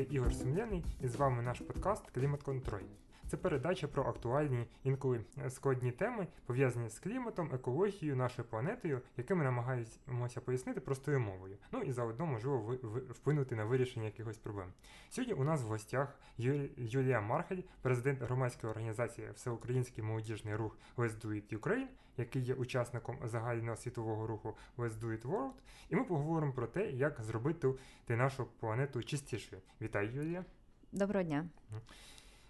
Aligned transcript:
звати 0.00 0.14
Ігор 0.14 0.34
Сумляний 0.34 0.84
і 1.00 1.08
з 1.08 1.16
вами 1.16 1.42
наш 1.42 1.58
подкаст 1.60 2.10
Клімат 2.10 2.42
Контроль. 2.42 2.82
Це 3.28 3.36
передача 3.36 3.88
про 3.88 4.02
актуальні 4.02 4.66
інколи 4.84 5.20
складні 5.48 5.92
теми, 5.92 6.26
пов'язані 6.46 6.88
з 6.88 6.98
кліматом, 6.98 7.50
екологією, 7.54 8.16
нашою 8.16 8.48
планетою, 8.48 9.00
які 9.16 9.34
ми 9.34 9.44
намагаємося 9.44 10.40
пояснити 10.44 10.80
простою 10.80 11.20
мовою. 11.20 11.56
Ну 11.72 11.82
і 11.82 11.92
заодно 11.92 12.26
можливо 12.26 12.74
вплинути 13.10 13.56
на 13.56 13.64
вирішення 13.64 14.04
якихось 14.04 14.38
проблем. 14.38 14.72
Сьогодні 15.10 15.34
у 15.34 15.44
нас 15.44 15.62
в 15.62 15.66
гостях 15.66 16.18
Ю, 16.38 16.68
Юлія 16.76 17.20
Мархель, 17.20 17.62
президент 17.82 18.22
громадської 18.22 18.70
організації 18.70 19.28
Всеукраїнський 19.34 20.04
молодіжний 20.04 20.56
рух 20.56 20.78
Let's 20.96 21.20
Do 21.20 21.26
It 21.26 21.58
Ukraine, 21.58 21.86
який 22.16 22.42
є 22.42 22.54
учасником 22.54 23.18
загального 23.24 23.76
світового 23.76 24.26
руху 24.26 24.56
Let's 24.78 25.00
Do 25.00 25.06
It 25.06 25.22
World. 25.22 25.52
І 25.88 25.96
ми 25.96 26.04
поговоримо 26.04 26.52
про 26.52 26.66
те, 26.66 26.90
як 26.90 27.20
зробити 27.20 27.68
нашу 28.08 28.46
планету 28.60 29.02
чистішою. 29.02 29.62
Вітаю, 29.80 30.12
Юлія. 30.14 30.44
Доброго 30.92 31.22
дня. 31.22 31.46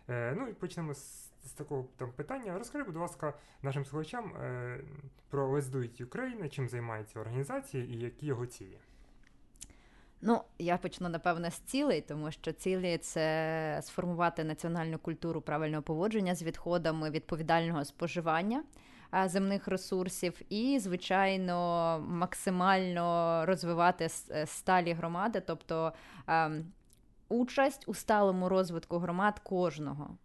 Е, 0.08 0.34
ну 0.38 0.48
і 0.48 0.52
почнемо 0.52 0.94
з, 0.94 1.30
з 1.44 1.52
такого 1.52 1.86
там 1.96 2.12
питання. 2.12 2.58
Розкажи, 2.58 2.84
будь 2.84 2.96
ласка, 2.96 3.34
нашим 3.62 3.84
слухачам 3.84 4.36
е, 4.36 4.80
про 5.28 5.50
Let's 5.50 5.62
Do 5.62 5.76
It 5.76 6.06
Ukraine, 6.06 6.48
чим 6.48 6.68
займається 6.68 7.20
організація 7.20 7.84
і 7.84 7.96
які 7.96 8.26
його 8.26 8.46
цілі. 8.46 8.78
Ну, 10.22 10.42
я 10.58 10.76
почну 10.76 11.08
напевно 11.08 11.50
з 11.50 11.58
цілей, 11.58 12.00
тому 12.00 12.30
що 12.30 12.52
цілі 12.52 12.98
це 12.98 13.80
сформувати 13.82 14.44
національну 14.44 14.98
культуру 14.98 15.40
правильного 15.40 15.82
поводження 15.82 16.34
з 16.34 16.42
відходами 16.42 17.10
відповідального 17.10 17.84
споживання 17.84 18.64
земних 19.12 19.68
ресурсів, 19.68 20.40
і, 20.48 20.78
звичайно, 20.78 21.56
максимально 22.08 23.42
розвивати 23.46 24.08
сталі 24.44 24.92
громади, 24.92 25.42
тобто 25.46 25.92
ем, 26.26 26.72
участь 27.28 27.84
у 27.86 27.94
сталому 27.94 28.48
розвитку 28.48 28.98
громад 28.98 29.38
кожного. 29.38 30.16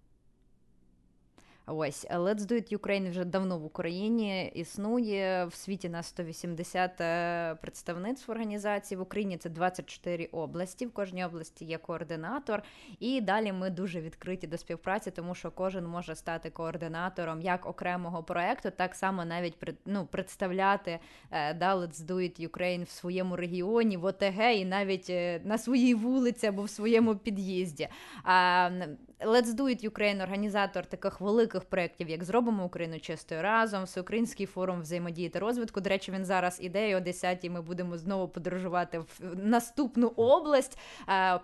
Ось 1.68 2.06
Let's 2.06 2.42
Do 2.42 2.52
It 2.52 2.78
Ukraine 2.78 3.10
вже 3.10 3.26
давно 3.26 3.58
в 3.58 3.66
Україні 3.66 4.52
існує 4.56 5.46
в 5.46 5.54
світі 5.54 5.90
на 5.90 6.04
180 6.04 7.02
е, 7.02 7.56
представництв 7.62 8.32
організації. 8.32 8.98
В 8.98 9.02
Україні 9.02 9.38
це 9.38 9.50
24 9.50 10.26
області. 10.26 10.86
В 10.86 10.92
кожній 10.92 11.26
області 11.26 11.66
є 11.66 11.78
координатор. 11.78 12.64
І 13.00 13.22
далі 13.22 13.52
ми 13.52 13.70
дуже 13.70 14.02
відкриті 14.02 14.48
до 14.48 14.58
співпраці, 14.58 15.12
тому 15.12 15.36
що 15.36 15.52
кожен 15.52 15.86
може 15.86 16.16
стати 16.16 16.50
координатором 16.50 17.42
як 17.42 17.66
окремого 17.66 18.24
проекту, 18.24 18.72
так 18.76 18.96
само 18.96 19.26
навіть 19.26 19.58
ну, 19.86 20.06
представляти 20.06 21.00
е, 21.32 21.54
да, 21.54 21.76
Let's 21.76 22.06
Do 22.06 22.16
It 22.16 22.50
Ukraine 22.50 22.84
в 22.84 22.90
своєму 22.90 23.36
регіоні, 23.36 23.98
в 23.98 24.06
ОТГ 24.06 24.42
і 24.56 24.66
навіть 24.66 25.10
е, 25.10 25.42
на 25.44 25.58
своїй 25.58 25.96
вулиці 25.96 26.48
або 26.48 26.64
в 26.64 26.70
своєму 26.70 27.16
під'їзді. 27.16 27.88
Let's 29.20 29.54
Do 29.54 29.62
It 29.62 29.90
Ukraine, 29.90 30.24
організатор 30.24 30.86
таких 30.86 31.22
великих 31.22 31.64
проєктів, 31.64 32.10
як 32.10 32.24
зробимо 32.24 32.66
Україну 32.66 33.00
чистою 33.00 33.42
разом, 33.42 33.84
всеукраїнський 33.84 34.46
форум 34.46 34.82
взаємодії 34.82 35.30
та 35.30 35.40
розвитку. 35.40 35.82
До 35.82 35.90
речі, 35.90 36.12
він 36.12 36.26
зараз 36.26 36.58
іде 36.62 36.96
о 36.96 37.00
10-й 37.00 37.50
Ми 37.50 37.62
будемо 37.62 37.98
знову 37.98 38.28
подорожувати 38.28 39.00
в 39.00 39.06
наступну 39.36 40.08
область. 40.08 40.78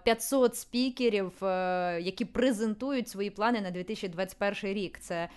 500 0.04 0.56
спікерів, 0.56 1.44
е, 1.44 2.00
які 2.02 2.26
презентують 2.26 3.10
свої 3.10 3.30
плани 3.30 3.62
на 3.62 3.72
2021 3.72 4.74
рік. 4.74 5.00
Це 5.00 5.16
е, 5.16 5.30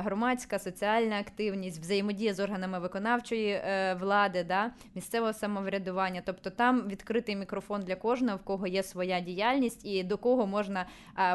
громадська 0.00 0.58
соціальна 0.58 1.18
активність, 1.20 1.80
взаємодія 1.80 2.34
з 2.34 2.40
органами 2.40 2.78
виконавчої 2.78 3.48
е, 3.48 3.96
влади, 4.00 4.44
да, 4.44 4.70
місцевого 4.94 5.32
самоврядування. 5.32 6.22
Тобто 6.24 6.50
там 6.50 6.88
відкритий 6.88 7.36
мікрофон 7.36 7.80
для 7.80 7.96
кожного, 7.96 8.36
в 8.36 8.42
кого 8.42 8.66
є 8.66 8.82
своя 8.82 9.20
діяльність 9.20 9.86
і 9.86 10.02
до 10.02 10.18
кого 10.18 10.46
можна 10.46 10.86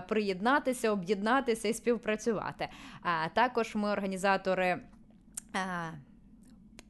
приєднати 0.08 0.47
об'єднатися, 0.48 0.92
об'єднатися 0.92 1.68
і 1.68 1.74
співпрацювати. 1.74 2.68
Також 3.34 3.76
ми 3.76 3.90
організатори 3.90 4.80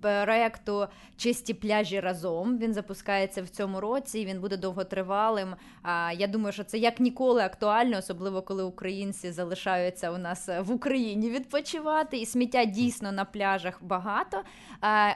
проєкту 0.01 0.87
Чисті 1.17 1.53
пляжі 1.53 1.99
разом. 1.99 2.57
Він 2.57 2.73
запускається 2.73 3.41
в 3.43 3.49
цьому 3.49 3.79
році. 3.79 4.19
і 4.19 4.25
Він 4.25 4.41
буде 4.41 4.57
довготривалим. 4.57 5.55
А 5.81 6.11
я 6.17 6.27
думаю, 6.27 6.53
що 6.53 6.63
це 6.63 6.77
як 6.77 6.99
ніколи 6.99 7.41
актуально, 7.41 7.97
особливо 7.97 8.41
коли 8.41 8.63
українці 8.63 9.31
залишаються 9.31 10.11
у 10.11 10.17
нас 10.17 10.49
в 10.59 10.71
Україні 10.71 11.29
відпочивати, 11.29 12.17
і 12.17 12.25
сміття 12.25 12.65
дійсно 12.65 13.11
на 13.11 13.25
пляжах 13.25 13.83
багато. 13.83 14.37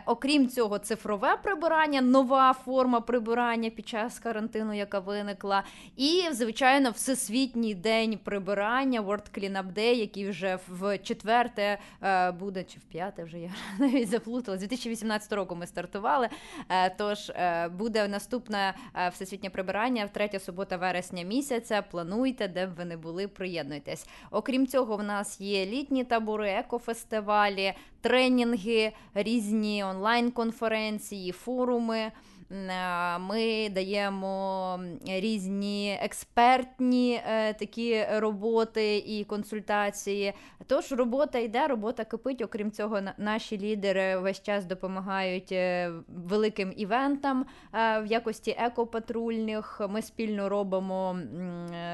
Окрім 0.05 0.49
цього, 0.49 0.79
цифрове 0.79 1.37
прибирання, 1.43 2.01
нова 2.01 2.53
форма 2.53 3.01
прибирання 3.01 3.69
під 3.69 3.87
час 3.87 4.19
карантину, 4.19 4.73
яка 4.73 4.99
виникла. 4.99 5.63
І, 5.97 6.23
звичайно, 6.31 6.91
всесвітній 6.91 7.75
день 7.75 8.19
прибирання, 8.23 9.01
World 9.01 9.37
Cleanup 9.37 9.73
Day, 9.73 9.95
який 9.95 10.29
вже 10.29 10.59
в 10.67 10.97
четверте 10.97 11.77
е, 12.01 12.31
буде, 12.31 12.63
чи 12.63 12.79
в 12.79 12.83
п'яте 12.83 13.23
вже 13.23 13.39
я 13.39 13.51
навіть 13.79 14.09
заплутала. 14.09 14.57
2018 14.71 15.33
року 15.33 15.55
ми 15.55 15.67
стартували. 15.67 16.29
Е, 16.69 16.89
тож 16.89 17.29
е, 17.29 17.69
буде 17.69 18.07
наступне 18.07 18.73
е, 18.95 19.09
всесвітнє 19.09 19.49
прибирання 19.49 20.05
в 20.05 20.09
третя 20.09 20.39
субота 20.39 20.77
вересня 20.77 21.23
місяця. 21.23 21.81
Плануйте, 21.81 22.47
де 22.47 22.65
б 22.65 22.73
ви 22.75 22.85
не 22.85 22.97
були, 22.97 23.27
приєднуйтесь. 23.27 24.07
Окрім 24.31 24.67
цього, 24.67 24.97
в 24.97 25.03
нас 25.03 25.41
є 25.41 25.65
літні 25.65 26.03
табори, 26.03 26.49
екофестивалі, 26.49 27.73
тренінги, 28.01 28.91
різні 29.13 29.83
онлайн-конференції, 29.83 31.31
форуми. 31.31 32.11
Е, 32.51 33.17
ми 33.19 33.69
даємо 33.69 34.79
різні 35.07 35.99
експертні 36.01 37.21
е, 37.27 37.53
такі 37.53 38.05
роботи 38.15 38.97
і 38.97 39.23
консультації. 39.23 40.33
Тож 40.67 40.91
робота 40.91 41.39
йде, 41.39 41.67
робота 41.67 42.05
кипить. 42.05 42.41
Окрім 42.41 42.71
цього, 42.71 42.99
наші 43.17 43.59
лідери 43.59 44.17
весь 44.17 44.41
час 44.41 44.65
допомагають 44.65 45.51
е, 45.51 45.91
великим 46.07 46.73
івентам 46.77 47.45
в 47.73 48.05
якості 48.05 48.55
екопатрульних. 48.59 49.81
Ми 49.89 50.01
спільно 50.01 50.49
робимо 50.49 51.19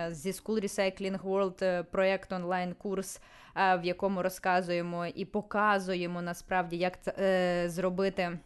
зі 0.10 0.32
School 0.32 0.64
Recycling 0.64 1.20
World 1.20 1.84
проєкт 1.84 2.32
онлайн-курс, 2.32 3.22
в 3.56 3.80
якому 3.84 4.22
розказуємо 4.22 5.06
і 5.06 5.26
показуємо 5.26 6.22
насправді, 6.22 6.78
як 6.78 7.02
це 7.04 7.66
зробити. 7.70 8.40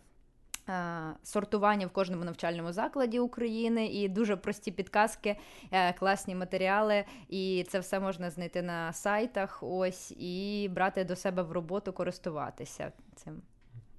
Е, 0.69 1.15
сортування 1.23 1.87
в 1.87 1.89
кожному 1.89 2.23
навчальному 2.23 2.71
закладі 2.71 3.19
України 3.19 3.85
і 3.85 4.09
дуже 4.09 4.35
прості 4.35 4.71
підказки, 4.71 5.35
е, 5.71 5.93
класні 5.93 6.35
матеріали. 6.35 7.05
І 7.29 7.65
це 7.69 7.79
все 7.79 7.99
можна 7.99 8.29
знайти 8.29 8.61
на 8.61 8.93
сайтах. 8.93 9.63
Ось 9.63 10.11
і 10.11 10.69
брати 10.75 11.03
до 11.03 11.15
себе 11.15 11.43
в 11.43 11.51
роботу, 11.51 11.93
користуватися 11.93 12.91
цим. 13.15 13.41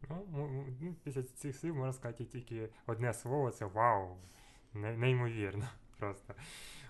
Ну, 0.08 0.64
після 1.04 1.22
цих 1.22 1.56
слів 1.56 1.76
можна 1.76 1.92
сказати 1.92 2.24
тільки 2.24 2.68
одне 2.86 3.14
слово 3.14 3.50
це 3.50 3.64
вау! 3.64 4.16
Неймовірно. 4.74 5.68
Просто. 5.98 6.34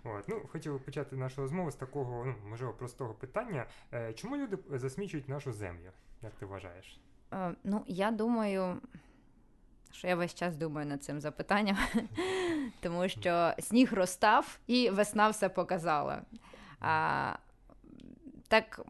От. 0.04 0.28
Ну, 0.28 0.40
Хотів 0.52 0.80
почати 0.80 1.16
нашу 1.16 1.40
розмову 1.40 1.70
з 1.70 1.74
такого, 1.74 2.24
ну, 2.24 2.34
можливо, 2.48 2.72
простого 2.72 3.14
питання. 3.14 3.66
Е, 3.92 4.12
чому 4.12 4.36
люди 4.36 4.58
засмічують 4.70 5.28
нашу 5.28 5.52
землю? 5.52 5.90
Як 6.22 6.32
ти 6.34 6.46
вважаєш? 6.46 7.00
Ну, 7.64 7.84
я 7.86 8.10
думаю 8.10 8.80
що 9.92 10.08
я 10.08 10.16
весь 10.16 10.34
час 10.34 10.56
думаю 10.56 10.86
над 10.86 11.04
цим 11.04 11.20
запитанням, 11.20 11.76
тому 12.80 13.08
що 13.08 13.52
сніг 13.58 13.92
розстав 13.94 14.58
і 14.66 14.90
весна 14.90 15.28
все 15.28 15.48
показала. 15.48 16.22
А, 16.80 17.32
так, 18.52 18.80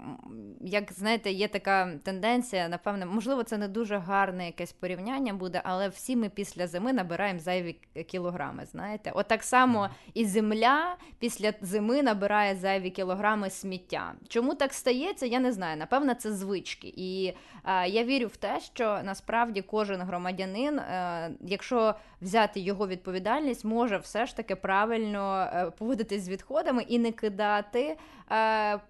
як 0.61 0.93
знаєте, 0.93 1.31
є 1.31 1.49
така 1.49 1.91
тенденція, 2.03 2.69
напевне, 2.69 3.07
можливо, 3.07 3.43
це 3.43 3.59
не 3.59 3.69
дуже 3.69 3.97
гарне 3.99 4.47
якесь 4.47 4.73
порівняння 4.73 5.35
буде, 5.35 5.61
але 5.65 5.89
всі 5.89 6.17
ми 6.17 6.29
після 6.29 6.67
зими 6.67 6.93
набираємо 6.93 7.41
зайві 7.41 7.77
кілограми. 8.07 8.67
Знаєте, 8.67 9.13
от 9.15 9.29
так 9.29 9.43
само 9.43 9.89
і 10.15 10.25
земля 10.25 10.97
після 11.19 11.53
зими 11.61 12.03
набирає 12.03 12.55
зайві 12.55 12.91
кілограми 12.91 13.51
сміття. 13.51 14.13
Чому 14.29 14.55
так 14.55 14.73
стається? 14.75 15.27
Я 15.27 15.41
не 15.41 15.53
знаю. 15.53 15.77
Напевно, 15.77 16.15
це 16.15 16.33
звички. 16.33 16.93
І 16.97 17.35
е, 17.65 17.89
я 17.89 18.05
вірю 18.05 18.27
в 18.27 18.37
те, 18.37 18.61
що 18.61 19.01
насправді 19.05 19.63
кожен 19.63 20.01
громадянин, 20.01 20.79
е, 20.79 21.31
якщо 21.41 21.95
взяти 22.23 22.61
його 22.61 22.89
відповідальність, 22.89 23.65
може 23.65 23.99
все 23.99 24.27
ж 24.27 24.37
таки 24.37 24.57
правильно 24.57 25.51
е, 25.53 25.71
поводитись 25.79 26.23
з 26.23 26.29
відходами 26.29 26.83
і 26.83 26.99
не 26.99 27.13
кидати. 27.13 27.97
Е, 28.31 28.81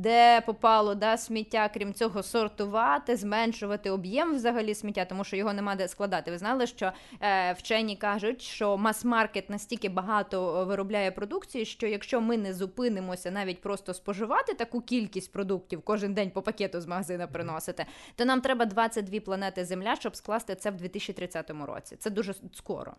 де 0.00 0.40
попало 0.40 0.94
да, 0.94 1.16
сміття, 1.16 1.70
крім 1.74 1.94
цього, 1.94 2.22
сортувати, 2.22 3.16
зменшувати 3.16 3.90
об'єм 3.90 4.34
взагалі 4.34 4.74
сміття, 4.74 5.04
тому 5.04 5.24
що 5.24 5.36
його 5.36 5.52
нема 5.52 5.74
де 5.74 5.88
складати. 5.88 6.30
Ви 6.30 6.38
знали, 6.38 6.66
що 6.66 6.92
е, 7.20 7.52
вчені 7.52 7.96
кажуть, 7.96 8.42
що 8.42 8.76
мас-маркет 8.76 9.50
настільки 9.50 9.88
багато 9.88 10.64
виробляє 10.64 11.10
продукції, 11.10 11.64
що 11.64 11.86
якщо 11.86 12.20
ми 12.20 12.36
не 12.36 12.54
зупинимося 12.54 13.30
навіть 13.30 13.60
просто 13.60 13.94
споживати 13.94 14.54
таку 14.54 14.80
кількість 14.80 15.32
продуктів, 15.32 15.82
кожен 15.82 16.14
день 16.14 16.30
по 16.30 16.42
пакету 16.42 16.80
з 16.80 16.86
магазина 16.86 17.26
приносити, 17.26 17.86
то 18.16 18.24
нам 18.24 18.40
треба 18.40 18.64
22 18.64 19.20
планети 19.20 19.64
Земля, 19.64 19.96
щоб 19.96 20.16
скласти 20.16 20.54
це 20.54 20.70
в 20.70 20.76
2030 20.76 21.50
році. 21.50 21.96
Це 21.96 22.10
дуже 22.10 22.34
скоро. 22.52 22.94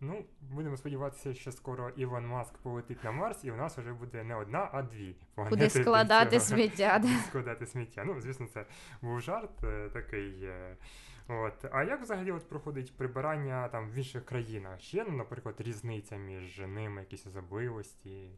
Ну, 0.00 0.24
будемо 0.40 0.76
сподіватися, 0.76 1.34
що 1.34 1.52
скоро 1.52 1.90
Ілон 1.90 2.26
Маск 2.26 2.58
полетить 2.58 3.04
на 3.04 3.12
Марс, 3.12 3.44
і 3.44 3.50
у 3.50 3.56
нас 3.56 3.78
вже 3.78 3.92
буде 3.92 4.24
не 4.24 4.34
одна, 4.34 4.68
а 4.72 4.82
дві 4.82 5.14
планети. 5.34 5.56
Куди 5.56 5.70
складати 5.70 6.38
цього. 6.38 6.44
сміття. 6.44 6.98
да. 7.02 7.08
Складати 7.28 7.66
сміття. 7.66 8.04
Ну, 8.06 8.20
звісно, 8.20 8.46
це 8.46 8.66
був 9.02 9.20
жарт 9.20 9.64
е, 9.64 9.88
такий. 9.92 10.44
е, 10.44 10.76
От. 11.28 11.64
А 11.72 11.82
як 11.84 12.02
взагалі 12.02 12.32
от 12.32 12.48
проходить 12.48 12.96
прибирання 12.96 13.68
там 13.68 13.90
в 13.90 13.94
інших 13.94 14.24
країнах? 14.24 14.80
Ще, 14.80 15.04
ну, 15.08 15.16
наприклад, 15.16 15.54
різниця 15.58 16.16
між 16.16 16.58
ними, 16.58 17.00
якісь 17.00 17.26
особливості? 17.26 18.30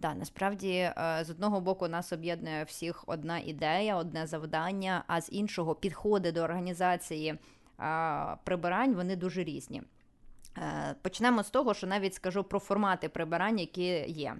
Да, 0.00 0.14
насправді 0.14 0.70
е, 0.72 0.94
з 1.24 1.30
одного 1.30 1.60
боку 1.60 1.88
нас 1.88 2.12
об'єднує 2.12 2.64
всіх 2.64 3.04
одна 3.06 3.38
ідея, 3.38 3.96
одне 3.96 4.26
завдання, 4.26 5.04
а 5.06 5.20
з 5.20 5.32
іншого 5.32 5.74
підходи 5.74 6.32
до 6.32 6.40
організації 6.40 7.38
прибирань 8.44 8.94
вони 8.94 9.16
дуже 9.16 9.44
різні. 9.44 9.82
Е, 10.58 10.94
Почнемо 11.02 11.42
з 11.42 11.50
того, 11.50 11.74
що 11.74 11.86
навіть 11.86 12.14
скажу 12.14 12.44
про 12.44 12.58
формати 12.58 13.08
прибирань, 13.08 13.58
які 13.58 13.86
є. 14.06 14.36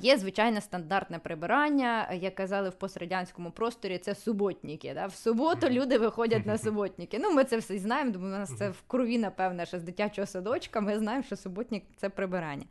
Є 0.00 0.18
звичайне 0.18 0.60
стандартне 0.60 1.18
прибирання, 1.18 2.12
як 2.12 2.34
казали 2.34 2.68
в 2.68 2.74
пострадянському 2.74 3.50
просторі, 3.50 3.98
це 3.98 4.14
суботники. 4.14 4.94
Да? 4.94 5.06
В 5.06 5.14
суботу 5.14 5.68
люди 5.70 5.98
виходять 5.98 6.46
на 6.46 6.58
суботники. 6.64 7.18
Ну, 7.20 7.30
ми 7.34 7.44
це 7.44 7.56
все 7.56 7.78
знаємо, 7.78 8.12
тому 8.12 8.26
у 8.26 8.28
нас 8.28 8.56
це 8.56 8.70
в 8.70 8.82
крові, 8.86 9.18
напевне, 9.18 9.66
ще 9.66 9.78
з 9.78 9.82
дитячого 9.82 10.26
садочка. 10.26 10.80
Ми 10.80 10.98
знаємо, 10.98 11.22
що 11.22 11.36
суботник 11.36 11.84
це 11.96 12.08
прибирання. 12.08 12.64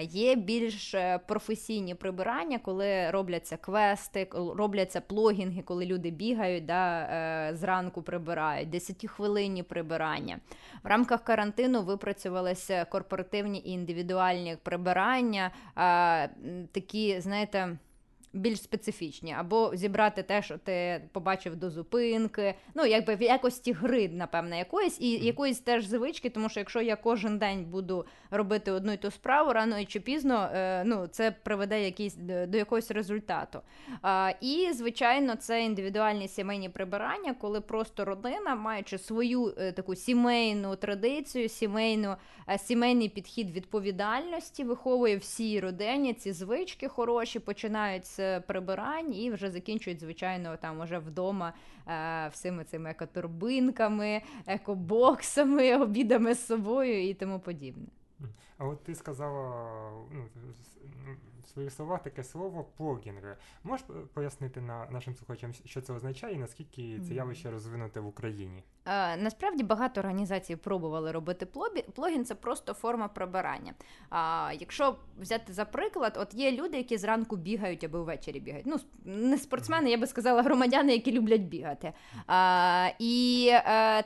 Є 0.00 0.34
більш 0.34 0.94
е, 0.94 1.20
професійні 1.26 1.94
прибирання, 1.94 2.58
коли 2.58 3.10
робляться 3.10 3.56
квести, 3.56 4.28
робляться 4.32 5.00
плогінги, 5.00 5.62
коли 5.62 5.86
люди 5.86 6.10
бігають, 6.10 6.66
да, 6.66 7.00
е, 7.00 7.56
зранку 7.56 8.02
прибирають, 8.02 8.68
10-хвилинні 8.68 9.62
прибирання. 9.62 10.38
В 10.84 10.86
рамках 10.86 11.24
карантину 11.24 11.82
випрацювалися 11.82 12.84
корпоративні 12.84 13.58
і 13.58 13.70
індивідуальні 13.70 14.56
прибирання, 14.62 15.50
такі, 16.72 17.20
знаєте. 17.20 17.78
Більш 18.38 18.62
специфічні, 18.62 19.34
або 19.38 19.70
зібрати 19.74 20.22
те, 20.22 20.42
що 20.42 20.58
ти 20.58 21.02
побачив 21.12 21.56
до 21.56 21.70
зупинки, 21.70 22.54
ну 22.74 22.86
якби 22.86 23.14
в 23.14 23.22
якості 23.22 23.72
гри, 23.72 24.08
напевне, 24.08 24.58
якоїсь, 24.58 25.00
і 25.00 25.10
якоїсь 25.10 25.60
теж 25.60 25.86
звички, 25.86 26.30
тому 26.30 26.48
що 26.48 26.60
якщо 26.60 26.80
я 26.80 26.96
кожен 26.96 27.38
день 27.38 27.64
буду 27.64 28.06
робити 28.30 28.72
одну 28.72 28.92
і 28.92 28.96
ту 28.96 29.10
справу, 29.10 29.52
рано 29.52 29.84
чи 29.84 30.00
пізно, 30.00 30.50
е, 30.54 30.84
ну 30.84 31.06
це 31.06 31.30
приведе 31.30 31.84
якийсь 31.84 32.14
до 32.48 32.58
якогось 32.58 32.90
результату. 32.90 33.60
І 34.40 34.68
звичайно, 34.72 35.36
це 35.36 35.64
індивідуальні 35.64 36.28
сімейні 36.28 36.68
прибирання, 36.68 37.34
коли 37.34 37.60
просто 37.60 38.04
родина, 38.04 38.54
маючи 38.54 38.98
свою 38.98 39.54
е, 39.58 39.72
таку 39.72 39.94
сімейну 39.94 40.76
традицію, 40.76 41.48
сімейну, 41.48 42.16
е, 42.48 42.58
сімейний 42.58 43.08
підхід 43.08 43.50
відповідальності, 43.50 44.64
виховує 44.64 45.16
всій 45.16 45.60
родині 45.60 46.14
ці 46.14 46.32
звички 46.32 46.88
хороші, 46.88 47.38
починають 47.38 48.06
з 48.06 48.18
прибирань 48.46 49.14
і 49.14 49.30
вже 49.30 49.50
закінчують, 49.50 50.00
звичайно, 50.00 50.56
там 50.56 50.80
уже 50.80 50.98
вдома 50.98 51.52
е, 51.88 52.28
всіми 52.28 52.64
цими 52.64 52.90
екоторбинками, 52.90 54.22
екобоксами, 54.46 55.76
обідами 55.82 56.34
з 56.34 56.46
собою 56.46 57.08
і 57.08 57.14
тому 57.14 57.40
подібне. 57.40 57.86
А 58.58 58.64
от 58.64 58.84
ти 58.84 58.94
сказала 58.94 59.90
ну, 60.12 60.24
с- 60.50 60.78
ну, 61.06 61.16
в 61.44 61.48
своїх 61.48 61.72
словах 61.72 62.02
таке 62.02 62.24
слово 62.24 62.64
плогінг. 62.76 63.36
Можеш 63.64 63.86
пояснити 64.14 64.60
на 64.60 64.86
нашим 64.90 65.14
слухачам, 65.16 65.52
що 65.64 65.80
це 65.80 65.92
означає 65.92 66.34
і 66.34 66.38
наскільки 66.38 67.00
це 67.08 67.14
явище 67.14 67.50
розвинуте 67.50 68.00
в 68.00 68.06
Україні? 68.06 68.62
Е, 68.86 69.16
Насправді 69.16 69.62
багато 69.64 70.00
організацій 70.00 70.56
пробували 70.56 71.12
робити 71.12 71.46
плобі. 71.46 71.82
Плогін 71.94 72.24
це 72.24 72.34
просто 72.34 72.74
форма 72.74 73.08
прибирання. 73.08 73.74
А 74.10 74.50
якщо 74.60 74.96
взяти 75.20 75.52
за 75.52 75.64
приклад, 75.64 76.16
от 76.20 76.34
є 76.34 76.52
люди, 76.52 76.76
які 76.76 76.98
зранку 76.98 77.36
бігають 77.36 77.84
або 77.84 78.02
ввечері 78.02 78.40
бігають. 78.40 78.66
Ну, 78.66 78.76
не 79.04 79.38
спортсмени, 79.38 79.90
я 79.90 79.98
би 79.98 80.06
сказала, 80.06 80.42
громадяни, 80.42 80.92
які 80.92 81.12
люблять 81.12 81.42
бігати. 81.42 81.92
А, 82.26 82.88
і 82.98 83.48
е, 83.52 84.02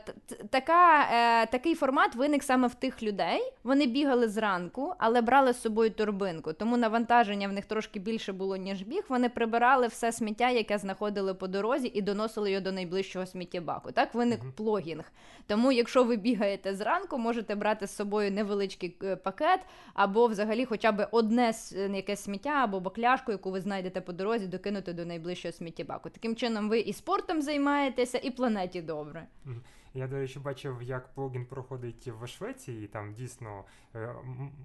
така, 0.51 1.03
е, 1.13 1.47
такий 1.47 1.75
формат 1.75 2.15
виник 2.15 2.43
саме 2.43 2.69
в 2.69 2.75
тих 2.75 3.03
людей. 3.03 3.53
Вони 3.65 3.87
бігали 4.03 4.29
зранку, 4.29 4.95
але 4.99 5.21
брали 5.21 5.53
з 5.53 5.61
собою 5.61 5.91
торбинку. 5.91 6.53
Тому 6.53 6.77
навантаження 6.77 7.49
в 7.49 7.53
них 7.53 7.65
трошки 7.67 7.99
більше 8.01 8.33
було, 8.33 8.57
ніж 8.57 8.83
біг. 8.83 9.05
Вони 9.09 9.29
прибирали 9.29 9.87
все 9.87 10.13
сміття, 10.13 10.51
яке 10.51 10.79
знаходили 10.79 11.35
по 11.35 11.47
дорозі, 11.49 11.91
і 11.95 12.03
доносили 12.03 12.51
його 12.51 12.65
до 12.65 12.73
найближчого 12.73 13.27
сміттєбаку. 13.27 13.93
Так 13.93 14.15
виник 14.15 14.41
Мгм. 14.43 14.53
плогінг. 14.53 15.05
Тому, 15.47 15.73
якщо 15.73 16.05
ви 16.05 16.17
бігаєте 16.17 16.75
зранку, 16.75 17.19
можете 17.19 17.55
брати 17.55 17.87
з 17.87 17.97
собою 17.97 18.33
невеличкий 18.33 18.97
е, 19.03 19.17
пакет, 19.17 19.61
або 19.95 20.27
взагалі 20.27 20.65
хоча 20.65 20.93
б 20.93 21.09
одне 21.11 21.53
е, 21.73 21.91
якесь 21.95 22.23
сміття, 22.23 22.51
або 22.51 22.81
бакляшку, 22.81 23.33
яку 23.33 23.51
ви 23.51 23.61
знайдете 23.61 24.01
по 24.01 24.13
дорозі, 24.13 24.47
докинути 24.47 24.93
до 24.93 25.05
найближчого 25.05 25.53
сміттєбаку. 25.53 26.11
Таким 26.11 26.37
чином, 26.37 26.69
ви 26.69 26.81
і 26.81 26.93
спортом 26.93 27.43
займаєтеся, 27.43 28.19
і 28.23 28.31
планеті 28.31 28.83
добре. 28.83 29.27
Я, 29.95 30.09
до 30.09 30.17
речі, 30.17 30.39
бачив, 30.39 30.83
як 30.83 31.15
плогін 31.15 31.45
проходить 31.45 32.07
в 32.21 32.27
Швеції. 32.27 32.87
Там 32.87 33.15
дійсно 33.15 33.65
е, 33.95 34.15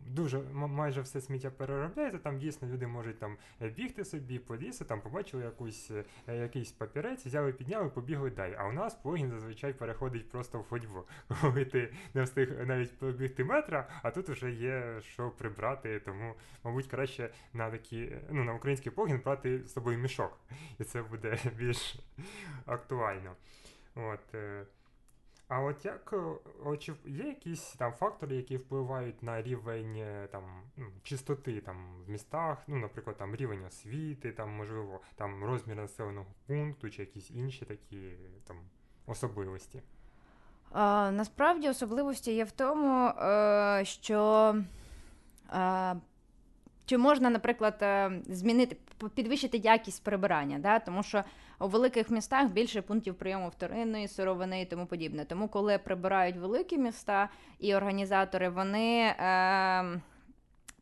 дуже 0.08 0.40
майже 0.54 1.02
все 1.02 1.22
сміття 1.22 1.50
переробляється. 1.50 2.20
Там 2.20 2.40
дійсно 2.40 2.68
люди 2.68 2.88
можуть 2.88 3.20
там 3.20 3.38
е, 3.62 3.70
бігти 3.70 4.06
собі 4.06 4.40
по 4.40 4.58
лісу, 4.58 4.86
там 4.86 5.02
побачили 5.02 5.44
якусь, 5.44 5.92
е, 6.28 6.36
якийсь 6.36 6.72
папірець, 6.72 7.26
взяли, 7.26 7.54
підняли, 7.54 7.90
побігли 7.90 8.30
далі. 8.30 8.56
А 8.58 8.68
у 8.68 8.72
нас 8.72 8.96
плогін 8.96 9.32
зазвичай 9.32 9.74
переходить 9.74 10.30
просто 10.30 10.60
в 10.60 10.68
ходьбу, 10.68 11.04
коли 11.42 11.66
ти 11.66 11.94
не 12.14 12.24
встиг 12.24 12.68
навіть 12.68 13.00
побігти 13.00 13.44
метра, 13.44 13.90
а 14.04 14.12
тут 14.12 14.30
вже 14.30 14.52
є 14.52 15.02
що 15.02 15.30
прибрати. 15.30 16.00
Тому, 16.00 16.34
мабуть, 16.64 16.88
краще 16.88 17.30
на 17.54 17.72
такі, 17.72 18.12
ну 18.30 18.44
на 18.44 18.54
український 18.54 18.92
плогін 18.92 19.22
брати 19.26 19.64
з 19.66 19.74
собою 19.74 19.98
мішок, 19.98 20.40
і 20.80 20.84
це 20.84 21.02
буде 21.02 21.38
більш 21.58 22.00
актуально. 22.66 23.36
От. 23.96 24.36
А 25.48 25.62
от 25.62 25.86
як 25.86 26.14
е, 26.74 26.78
чи 26.78 26.94
є 27.06 27.24
якісь 27.24 27.74
там 27.74 27.92
фактори, 27.92 28.36
які 28.36 28.58
впливають 28.58 29.24
на 29.24 29.42
рівень 29.42 29.96
е, 29.96 30.28
там 30.32 30.44
ну, 30.78 30.86
чистоти 31.04 31.62
там 31.62 32.04
в 32.06 32.10
містах, 32.10 32.58
ну, 32.68 32.76
наприклад, 32.76 33.18
там 33.18 33.36
рівень 33.36 33.66
освіти, 33.66 34.32
там 34.32 34.50
можливо 34.50 35.02
там 35.16 35.44
розмір 35.44 35.76
населеного 35.76 36.28
пункту, 36.48 36.90
чи 36.90 37.02
якісь 37.02 37.32
інші 37.32 37.66
такі 37.66 38.12
там 38.48 38.58
особливості? 39.06 39.82
А, 40.72 41.12
насправді 41.12 41.70
особливості 41.70 42.36
є 42.36 42.44
в 42.44 42.52
тому, 42.52 43.08
е, 43.08 43.82
що 43.86 44.56
чи 46.88 46.98
можна, 46.98 47.30
наприклад, 47.30 47.78
е, 47.82 48.12
змінити, 48.30 48.78
підвищити 49.16 49.58
якість 49.58 50.04
прибирання, 50.04 50.60
да? 50.60 50.80
тому 50.80 51.04
що 51.04 51.24
у 51.60 51.68
великих 51.68 52.10
містах 52.10 52.48
більше 52.48 52.82
пунктів 52.82 53.16
прийому 53.16 53.50
вторинної 53.50 54.08
сировини 54.08 54.62
і 54.62 54.66
тому 54.66 54.86
подібне. 54.86 55.26
Тому, 55.26 55.48
коли 55.48 55.78
прибирають 55.78 56.38
великі 56.38 56.78
міста 56.78 57.30
і 57.60 57.76
організатори, 57.76 58.50
вони. 58.50 59.16
Е, 59.20 60.02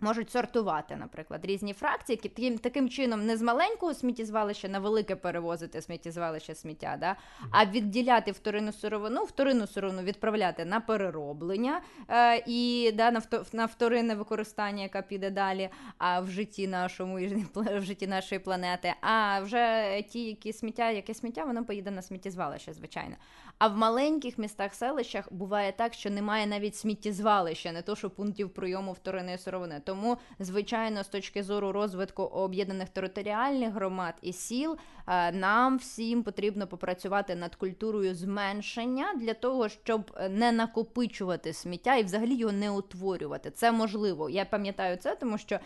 Можуть 0.01 0.31
сортувати, 0.31 0.95
наприклад, 0.95 1.45
різні 1.45 1.73
фракції, 1.73 2.15
які 2.23 2.29
таким, 2.29 2.57
таким 2.57 2.89
чином 2.89 3.25
не 3.25 3.37
з 3.37 3.41
маленького 3.41 3.93
сміттєзвалища 3.93 4.67
на 4.67 4.79
велике 4.79 5.15
перевозити 5.15 5.81
сміттєзвалище 5.81 6.55
сміття, 6.55 6.97
да? 6.99 7.15
а 7.51 7.65
відділяти 7.65 8.31
вторинну 8.31 8.73
сировину, 8.73 9.23
вторинну 9.23 9.67
сировину 9.67 10.01
відправляти 10.01 10.65
на 10.65 10.79
перероблення 10.79 11.81
е, 12.09 12.43
і 12.47 12.91
да, 12.93 13.11
на, 13.11 13.21
на 13.53 13.65
вторинне 13.65 14.15
використання, 14.15 14.83
яка 14.83 15.01
піде 15.01 15.29
далі 15.29 15.69
а 15.97 16.19
в 16.19 16.29
житті 16.29 16.67
нашому 16.67 17.15
в 17.55 17.81
житті 17.81 18.07
нашої 18.07 18.39
планети. 18.39 18.93
А 19.01 19.39
вже 19.39 19.85
ті, 20.09 20.25
які 20.25 20.53
сміття, 20.53 20.91
яке 20.91 21.13
сміття, 21.13 21.45
воно 21.45 21.65
поїде 21.65 21.91
на 21.91 22.01
сміттєзвалище, 22.01 22.73
звичайно. 22.73 23.15
А 23.57 23.67
в 23.67 23.77
маленьких 23.77 24.37
містах, 24.37 24.73
селищах 24.73 25.33
буває 25.33 25.71
так, 25.71 25.93
що 25.93 26.09
немає 26.09 26.47
навіть 26.47 26.75
сміттєзвалища, 26.75 27.71
не 27.71 27.81
то 27.81 27.95
що 27.95 28.09
пунктів 28.09 28.49
прийому 28.49 28.91
вторинної 28.91 29.37
сировини. 29.37 29.81
Тому, 29.85 30.17
звичайно, 30.39 31.03
з 31.03 31.07
точки 31.07 31.43
зору 31.43 31.71
розвитку 31.71 32.23
об'єднаних 32.23 32.89
територіальних 32.89 33.73
громад 33.73 34.13
і 34.21 34.33
сіл, 34.33 34.77
е, 35.07 35.31
нам 35.31 35.77
всім 35.77 36.23
потрібно 36.23 36.67
попрацювати 36.67 37.35
над 37.35 37.55
культурою 37.55 38.15
зменшення 38.15 39.13
для 39.15 39.33
того, 39.33 39.69
щоб 39.69 40.11
не 40.29 40.51
накопичувати 40.51 41.53
сміття 41.53 41.95
і 41.95 42.03
взагалі 42.03 42.35
його 42.35 42.51
не 42.53 42.71
утворювати. 42.71 43.51
Це 43.51 43.71
можливо. 43.71 44.29
Я 44.29 44.45
пам'ятаю 44.45 44.97
це, 44.97 45.15
тому 45.15 45.37
що 45.37 45.55
е, 45.55 45.59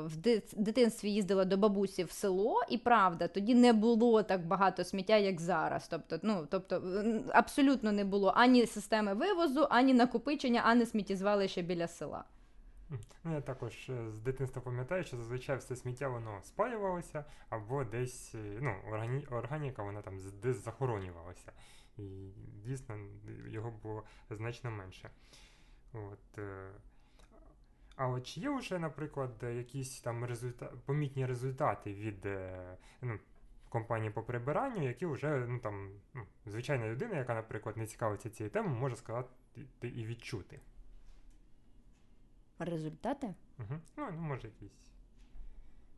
в 0.00 0.16
ди- 0.16 0.42
дитинстві 0.56 1.10
їздила 1.10 1.44
до 1.44 1.56
бабусі 1.56 2.04
в 2.04 2.10
село, 2.10 2.62
і 2.70 2.78
правда, 2.78 3.28
тоді 3.28 3.54
не 3.54 3.72
було 3.72 4.22
так 4.22 4.46
багато 4.46 4.84
сміття, 4.84 5.16
як 5.16 5.40
зараз. 5.40 5.88
Тобто, 5.88 6.18
ну 6.22 6.46
тобто 6.50 6.79
абсолютно 7.32 7.92
не 7.92 8.04
було 8.04 8.32
ані 8.36 8.66
системи 8.66 9.14
вивозу, 9.14 9.66
ані 9.70 9.94
накопичення, 9.94 10.62
ані 10.64 10.86
сміттєзвалища 10.86 11.62
біля 11.62 11.88
села. 11.88 12.24
Ну, 13.24 13.34
я 13.34 13.40
також 13.40 13.90
е, 13.90 14.10
з 14.10 14.18
дитинства 14.18 14.62
пам'ятаю, 14.62 15.04
що 15.04 15.16
зазвичай 15.16 15.56
все 15.56 15.76
сміття 15.76 16.08
воно 16.08 16.40
спалювалося, 16.42 17.24
або 17.48 17.84
десь 17.84 18.34
е, 18.34 18.58
ну, 18.60 18.74
органі... 18.88 19.26
органіка 19.30 19.82
вона 19.82 20.02
там 20.02 20.18
десь 20.42 20.64
захоронювалася. 20.64 21.52
І 21.98 22.02
дійсно 22.64 22.98
його 23.48 23.70
було 23.82 24.04
значно 24.30 24.70
менше. 24.70 25.10
От, 25.92 26.38
е, 26.38 26.70
а 27.96 28.08
от 28.08 28.26
чи 28.26 28.40
є 28.40 28.50
вже, 28.50 28.78
наприклад, 28.78 29.30
якісь 29.42 30.00
там 30.00 30.24
результа... 30.24 30.72
помітні 30.86 31.26
результати 31.26 31.94
від 31.94 32.28
ну, 33.02 33.18
компанії 33.70 34.10
по 34.10 34.22
прибиранню, 34.22 34.88
які 34.88 35.06
вже 35.06 35.46
ну, 35.48 35.58
там, 35.58 35.90
ну, 36.14 36.22
звичайна 36.46 36.88
людина, 36.88 37.16
яка, 37.16 37.34
наприклад, 37.34 37.76
не 37.76 37.86
цікавиться 37.86 38.30
цією 38.30 38.50
темою, 38.50 38.76
може 38.76 38.96
сказати 38.96 39.28
і 39.82 40.06
відчути? 40.06 40.60
Результати? 42.58 43.34
Угу. 43.58 43.80
Ну, 43.96 44.08
ну, 44.12 44.20
може, 44.20 44.48
якісь. 44.48 44.78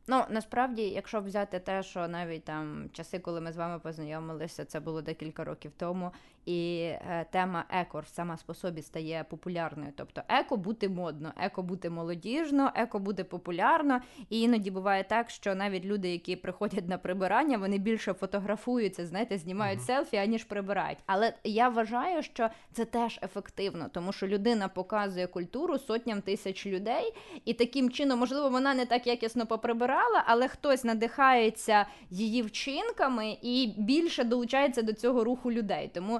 Ну, 0.07 0.25
насправді, 0.29 0.81
якщо 0.81 1.21
взяти 1.21 1.59
те, 1.59 1.83
що 1.83 2.07
навіть 2.07 2.43
там 2.43 2.89
часи, 2.93 3.19
коли 3.19 3.41
ми 3.41 3.51
з 3.51 3.57
вами 3.57 3.79
познайомилися, 3.79 4.65
це 4.65 4.79
було 4.79 5.01
декілька 5.01 5.43
років 5.43 5.71
тому, 5.77 6.11
і 6.45 6.79
е, 6.81 7.25
тема 7.31 7.65
еко 7.69 8.03
сама 8.05 8.37
по 8.45 8.53
собі 8.53 8.81
стає 8.81 9.25
популярною. 9.29 9.91
Тобто 9.95 10.21
еко 10.27 10.57
бути 10.57 10.89
модно, 10.89 11.33
еко 11.37 11.63
бути 11.63 11.89
молодіжно, 11.89 12.71
еко 12.75 12.99
бути 12.99 13.23
популярно. 13.23 14.01
І 14.29 14.41
іноді 14.41 14.71
буває 14.71 15.03
так, 15.03 15.29
що 15.29 15.55
навіть 15.55 15.85
люди, 15.85 16.09
які 16.09 16.35
приходять 16.35 16.87
на 16.87 16.97
прибирання, 16.97 17.57
вони 17.57 17.77
більше 17.77 18.13
фотографуються, 18.13 19.05
знаєте, 19.05 19.37
знімають 19.37 19.79
uh-huh. 19.79 19.85
селфі, 19.85 20.17
аніж 20.17 20.43
прибирають. 20.43 20.97
Але 21.05 21.33
я 21.43 21.69
вважаю, 21.69 22.23
що 22.23 22.49
це 22.71 22.85
теж 22.85 23.19
ефективно, 23.23 23.89
тому 23.93 24.13
що 24.13 24.27
людина 24.27 24.67
показує 24.67 25.27
культуру 25.27 25.79
сотням 25.79 26.21
тисяч 26.21 26.65
людей, 26.65 27.13
і 27.45 27.53
таким 27.53 27.91
чином, 27.91 28.19
можливо, 28.19 28.49
вона 28.49 28.73
не 28.73 28.85
так 28.85 29.07
якісно 29.07 29.45
поприбирала, 29.45 30.23
але 30.25 30.47
хтось 30.47 30.83
надихається 30.83 31.85
її 32.09 32.41
вчинками 32.41 33.37
і 33.41 33.73
більше 33.77 34.23
долучається 34.23 34.81
до 34.81 34.93
цього 34.93 35.23
руху 35.23 35.51
людей. 35.51 35.91
Тому 35.93 36.19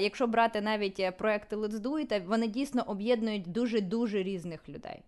Якщо 0.00 0.26
брати 0.26 0.60
навіть 0.60 1.00
е, 1.00 1.12
проекти 1.12 1.56
Let's 1.56 1.80
Do 1.80 1.90
It, 1.90 2.26
вони 2.26 2.46
дійсно 2.46 2.82
об'єднують 2.82 3.52
дуже 3.52 3.80
дуже 3.80 4.22
різних 4.22 4.68
людей. 4.68 5.02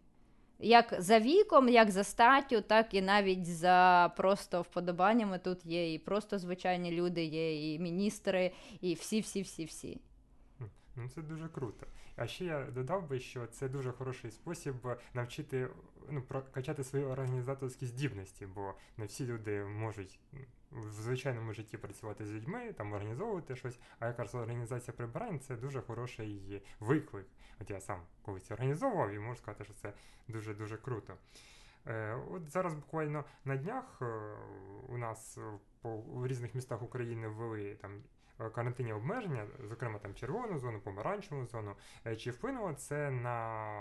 Як 0.59 0.95
за 0.99 1.19
віком, 1.19 1.69
як 1.69 1.91
за 1.91 2.05
статтю, 2.05 2.61
так 2.61 2.95
і 2.95 3.03
навіть 3.03 3.47
за 3.47 4.13
просто 4.17 4.63
вподобаннями. 4.63 5.39
Тут 5.39 5.67
є 5.67 5.95
і 5.95 5.99
просто 5.99 6.39
звичайні 6.39 6.93
люди, 6.93 7.25
є 7.25 7.75
і 7.75 7.79
міністри, 7.79 8.53
і 8.81 8.95
всі-всі-всі-всі. 8.95 10.01
Ну 10.97 11.09
це 11.15 11.23
дуже 11.23 11.49
круто. 11.49 11.87
А 12.17 12.27
ще 12.27 12.45
я 12.45 12.65
додав 12.65 13.09
би, 13.09 13.21
що 13.21 13.47
це 13.47 13.69
дуже 13.69 13.93
хороший 13.93 14.31
спосіб 14.31 14.75
навчити 15.15 15.69
ну, 16.11 16.23
прокачати 16.23 16.85
свої 16.85 17.05
організаторські 17.05 17.87
здібності, 17.87 18.47
бо 18.47 18.75
не 18.97 19.07
всі 19.07 19.27
люди 19.27 19.65
можуть 19.65 20.21
в 20.71 20.93
звичайному 20.93 21.53
житті 21.53 21.77
працювати 21.77 22.27
з 22.27 22.33
людьми, 22.33 22.73
там 22.73 22.93
організовувати 22.93 23.57
щось. 23.57 23.79
А 23.99 24.07
якраз 24.07 24.35
організація 24.35 24.95
прибирань 24.97 25.41
це 25.41 25.57
дуже 25.57 25.81
хороший 25.81 26.63
виклик. 26.81 27.27
От 27.61 27.71
я 27.71 27.81
сам 27.81 28.01
колись 28.23 28.51
організовував 28.51 29.11
і 29.11 29.19
можу 29.19 29.39
сказати, 29.39 29.65
що 29.65 29.75
це 29.75 29.93
дуже-дуже 30.29 30.77
круто. 30.77 31.15
Е, 31.87 32.19
От 32.31 32.51
зараз 32.51 32.75
буквально 32.75 33.25
на 33.45 33.57
днях 33.57 33.99
е, 34.03 34.37
у 34.89 34.99
нас 34.99 35.39
по 35.83 35.97
в 35.97 36.27
різних 36.27 36.55
містах 36.55 36.83
України 36.83 37.29
ввели 37.29 37.75
там. 37.75 38.03
Карантинні 38.55 38.93
обмеження, 38.93 39.47
зокрема 39.69 39.99
там 39.99 40.15
червону 40.15 40.59
зону, 40.59 40.81
помаранчеву 40.81 41.47
зону. 41.47 41.77
Е, 42.07 42.17
чи 42.17 42.31
вплинуло 42.31 42.75
це 42.75 43.11
на 43.11 43.75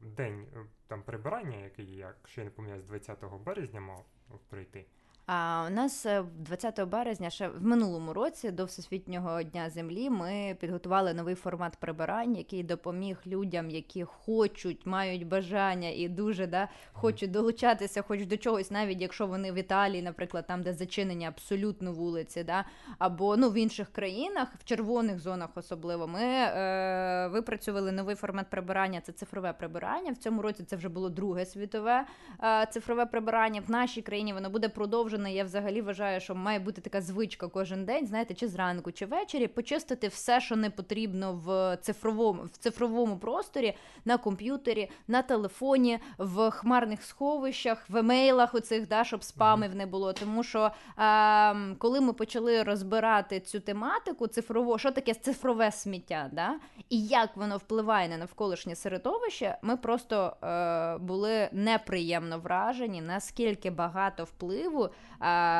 день 0.00 0.46
е, 0.56 0.66
там 0.86 1.02
прибирання, 1.02 1.56
який, 1.56 1.96
я 1.96 2.14
не 2.36 2.50
помиляюсь, 2.50 2.84
20 2.84 3.24
березня 3.44 3.80
мав 3.80 4.04
прийти? 4.48 4.86
А 5.28 5.64
у 5.66 5.70
нас 5.70 6.06
20 6.38 6.78
е, 6.78 6.84
березня, 6.84 7.30
ще 7.30 7.48
в 7.48 7.64
минулому 7.64 8.12
році, 8.12 8.50
до 8.50 8.64
Всесвітнього 8.64 9.42
дня 9.42 9.70
землі, 9.70 10.10
ми 10.10 10.56
підготували 10.60 11.14
новий 11.14 11.34
формат 11.34 11.76
прибирань, 11.76 12.36
який 12.36 12.62
допоміг 12.62 13.18
людям, 13.26 13.70
які 13.70 14.04
хочуть, 14.04 14.86
мають 14.86 15.26
бажання 15.26 15.88
і 15.88 16.08
дуже 16.08 16.46
да, 16.46 16.68
хочуть 16.92 17.30
долучатися, 17.30 18.02
хоч 18.02 18.26
до 18.26 18.36
чогось, 18.36 18.70
навіть 18.70 19.00
якщо 19.00 19.26
вони 19.26 19.52
в 19.52 19.54
Італії, 19.54 20.02
наприклад, 20.02 20.46
там, 20.46 20.62
де 20.62 20.72
зачинені 20.72 21.26
абсолютно 21.26 21.92
вулиці, 21.92 22.44
да, 22.44 22.64
або 22.98 23.36
ну 23.36 23.50
в 23.50 23.54
інших 23.54 23.88
країнах, 23.92 24.48
в 24.58 24.64
червоних 24.64 25.20
зонах 25.20 25.50
особливо, 25.54 26.06
ми 26.06 26.22
е, 26.22 27.28
випрацювали 27.32 27.92
новий 27.92 28.14
формат 28.16 28.50
прибирання. 28.50 29.00
Це 29.00 29.12
цифрове 29.12 29.52
прибирання. 29.52 30.12
В 30.12 30.16
цьому 30.16 30.42
році 30.42 30.64
це 30.64 30.76
вже 30.76 30.88
було 30.88 31.10
друге 31.10 31.46
світове 31.46 32.06
е, 32.42 32.66
цифрове 32.70 33.06
прибирання. 33.06 33.62
В 33.66 33.70
нашій 33.70 34.02
країні 34.02 34.32
воно 34.32 34.50
буде 34.50 34.68
продовжувати 34.68 35.15
кожен, 35.16 35.32
я 35.32 35.44
взагалі 35.44 35.82
вважаю, 35.82 36.20
що 36.20 36.34
має 36.34 36.58
бути 36.58 36.80
така 36.80 37.00
звичка 37.00 37.48
кожен 37.48 37.84
день, 37.84 38.06
знаєте, 38.06 38.34
чи 38.34 38.48
зранку, 38.48 38.92
чи 38.92 39.06
ввечері, 39.06 39.46
почистити 39.46 40.08
все, 40.08 40.40
що 40.40 40.56
не 40.56 40.70
потрібно 40.70 41.32
в 41.44 41.78
цифровому 41.82 42.42
в 42.42 42.56
цифровому 42.56 43.18
просторі, 43.18 43.74
на 44.04 44.18
комп'ютері, 44.18 44.90
на 45.08 45.22
телефоні, 45.22 45.98
в 46.18 46.50
хмарних 46.50 47.02
сховищах, 47.02 47.90
в 47.90 47.96
емейлах 47.96 48.54
оцих, 48.54 48.88
да, 48.88 49.04
щоб 49.04 49.24
спамів 49.24 49.74
не 49.74 49.86
було. 49.86 50.12
Тому 50.12 50.42
що 50.42 50.70
е, 50.98 51.74
коли 51.78 52.00
ми 52.00 52.12
почали 52.12 52.62
розбирати 52.62 53.40
цю 53.40 53.60
тематику, 53.60 54.26
цифрово, 54.26 54.78
що 54.78 54.90
таке 54.90 55.14
цифрове 55.14 55.72
сміття, 55.72 56.30
да, 56.32 56.54
і 56.90 57.06
як 57.06 57.36
воно 57.36 57.56
впливає 57.56 58.08
на 58.08 58.16
навколишнє 58.16 58.74
середовище, 58.74 59.58
ми 59.62 59.76
просто 59.76 60.36
е, 60.42 60.98
були 60.98 61.48
неприємно 61.52 62.38
вражені, 62.38 63.00
наскільки 63.00 63.70
багато 63.70 64.24
впливу 64.24 64.90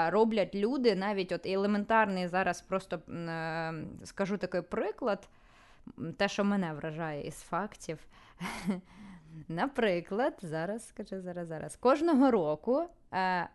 роблять 0.09 0.55
люди, 0.55 0.95
навіть 0.95 1.33
от 1.33 1.47
елементарний 1.47 2.29
зараз 2.29 2.61
просто 2.61 2.97
е, 2.97 3.75
скажу 4.05 4.37
такий 4.37 4.63
приклад, 4.63 5.29
те, 6.17 6.29
що 6.29 6.45
мене 6.45 6.73
вражає 6.73 7.27
із 7.27 7.41
фактів. 7.41 7.99
Наприклад, 9.49 10.35
зараз 10.43 10.89
скажу, 10.89 11.21
зараз, 11.21 11.49
зараз. 11.49 11.77
Кожного 11.77 12.31
року 12.31 12.85
е, 13.13 13.49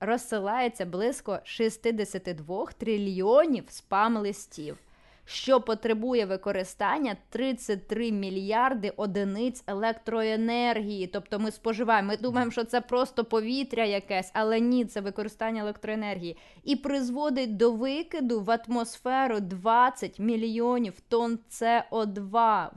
розсилається 0.00 0.86
близько 0.86 1.38
62 1.44 2.66
трильйонів 2.66 3.64
спам-листів 3.68 4.76
що 5.24 5.60
потребує 5.60 6.26
використання 6.26 7.16
33 7.28 8.12
мільярди 8.12 8.92
одиниць 8.96 9.64
електроенергії. 9.66 11.06
Тобто 11.06 11.38
ми 11.38 11.50
споживаємо. 11.50 12.08
Ми 12.08 12.16
думаємо, 12.16 12.50
що 12.50 12.64
це 12.64 12.80
просто 12.80 13.24
повітря 13.24 13.84
якесь, 13.84 14.30
але 14.34 14.60
ні, 14.60 14.84
це 14.84 15.00
використання 15.00 15.62
електроенергії. 15.62 16.36
І 16.64 16.76
призводить 16.76 17.56
до 17.56 17.72
викиду 17.72 18.40
в 18.40 18.58
атмосферу 18.68 19.40
20 19.40 20.18
мільйонів 20.18 21.00
тонн 21.08 21.38
СО2. 21.50 22.68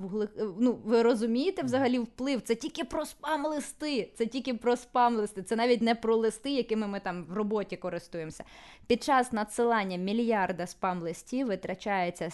Ну, 0.60 0.80
ви 0.86 1.01
розумієте 1.01 1.62
взагалі 1.62 2.00
вплив? 2.00 2.42
Це 2.42 2.56
тільки 2.56 2.84
про 2.84 3.06
спам-листи. 3.06 4.12
Це 4.16 4.25
тільки 4.25 4.54
про 4.54 4.75
спам-листи. 4.75 5.44
Це 5.44 5.56
навіть 5.56 5.82
не 5.82 5.96
про 5.96 6.16
листи, 6.16 6.50
якими 6.51 6.88
ми 6.88 7.00
там 7.00 7.25
в 7.30 7.34
роботі 7.34 7.77
користуємося. 7.77 8.44
Під 8.88 9.04
час 9.04 9.32
надсилання 9.32 9.98
мільярда 9.98 10.68
спам-листів 10.68 11.48
витрачається 11.48 12.30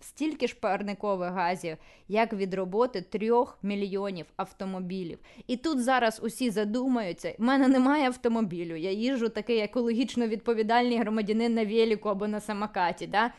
стільки 0.00 0.46
ж 0.46 0.56
парникових 0.60 1.30
газів, 1.30 1.76
як 2.08 2.32
від 2.32 2.54
роботи 2.54 3.00
трьох 3.00 3.58
мільйонів 3.62 4.26
автомобілів. 4.36 5.18
І 5.46 5.56
тут 5.56 5.82
зараз 5.82 6.20
усі 6.22 6.50
задумаються: 6.50 7.34
в 7.38 7.42
мене 7.42 7.68
немає 7.68 8.06
автомобілю, 8.06 8.76
я 8.76 8.90
їжджу 8.90 9.28
такий 9.28 9.58
екологічно 9.58 10.26
відповідальний 10.26 10.98
громадянин 10.98 11.54
на 11.54 11.64
велику 11.64 12.08
або 12.08 12.28
на 12.28 12.40
самокаті. 12.40 13.06
Да? 13.06 13.32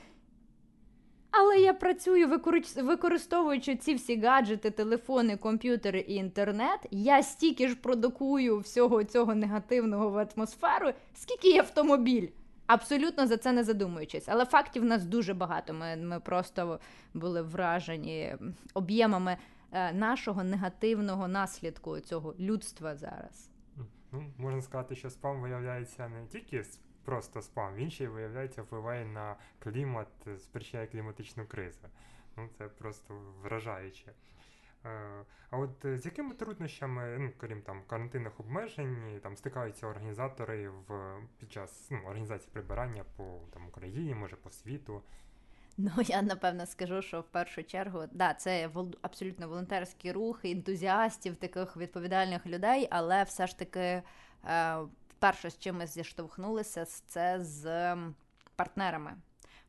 Але 1.31 1.59
я 1.59 1.73
працюю, 1.73 2.39
використовуючи 2.75 3.75
ці 3.75 3.93
всі 3.93 4.19
гаджети, 4.19 4.71
телефони, 4.71 5.37
комп'ютери 5.37 5.99
і 5.99 6.15
інтернет. 6.15 6.79
Я 6.91 7.23
стільки 7.23 7.67
ж 7.67 7.75
продукую 7.75 8.59
всього 8.59 9.03
цього 9.03 9.35
негативного 9.35 10.09
в 10.09 10.17
атмосферу, 10.17 10.91
скільки 11.13 11.49
є 11.49 11.59
автомобіль. 11.59 12.27
Абсолютно 12.69 13.27
за 13.27 13.37
це 13.37 13.51
не 13.51 13.63
задумуючись. 13.63 14.29
Але 14.29 14.45
фактів 14.45 14.81
в 14.81 14.85
нас 14.85 15.05
дуже 15.05 15.33
багато. 15.33 15.73
Ми 15.73 15.95
ми 15.95 16.19
просто 16.19 16.79
були 17.13 17.41
вражені 17.41 18.35
об'ємами 18.73 19.37
е, 19.71 19.93
нашого 19.93 20.43
негативного 20.43 21.27
наслідку 21.27 21.99
цього 21.99 22.35
людства 22.39 22.95
зараз. 22.95 23.49
Ну, 24.11 24.23
Можна 24.37 24.61
сказати, 24.61 24.95
що 24.95 25.09
спам 25.09 25.41
виявляється 25.41 26.07
не 26.09 26.25
тільки 26.25 26.63
просто 27.05 27.41
спам, 27.41 27.75
він 27.75 27.91
ще 27.91 28.03
й 28.03 28.07
виявляється, 28.07 28.61
впливає 28.61 29.05
на 29.05 29.35
клімат, 29.59 30.07
спричиняє 30.37 30.87
кліматичну 30.87 31.45
кризу. 31.45 31.87
Ну, 32.37 32.49
Це 32.57 32.67
просто 32.67 33.21
вражаюче. 33.43 34.11
Е, 34.85 35.25
а 35.49 35.57
от 35.57 35.85
е, 35.85 35.97
з 35.97 36.05
якими 36.05 36.33
труднощами, 36.33 37.17
ну 37.19 37.31
крім 37.37 37.61
там 37.61 37.81
карантинних 37.87 38.39
обмежень, 38.39 39.19
там 39.23 39.37
стикаються 39.37 39.87
організатори 39.87 40.69
в 40.69 41.17
під 41.39 41.51
час 41.51 41.87
ну, 41.91 41.99
організації 42.05 42.49
прибирання 42.53 43.03
по 43.17 43.39
там 43.53 43.67
Україні, 43.67 44.15
може 44.15 44.35
по 44.35 44.49
світу? 44.49 45.01
Ну 45.77 45.91
я 45.97 46.21
напевно 46.21 46.65
скажу, 46.65 47.01
що 47.01 47.21
в 47.21 47.27
першу 47.27 47.63
чергу 47.63 48.03
да, 48.11 48.33
це 48.33 48.67
вол... 48.67 48.95
абсолютно 49.01 49.47
волонтерський 49.47 50.11
рух 50.11 50.45
ентузіастів, 50.45 51.35
таких 51.35 51.77
відповідальних 51.77 52.45
людей, 52.45 52.87
але 52.91 53.23
все 53.23 53.47
ж 53.47 53.59
таки 53.59 53.79
е, 53.79 54.03
перше, 55.19 55.49
з 55.49 55.59
чим 55.59 55.77
ми 55.77 55.87
зіштовхнулися, 55.87 56.85
це 56.85 57.43
з 57.43 57.95
партнерами 58.55 59.15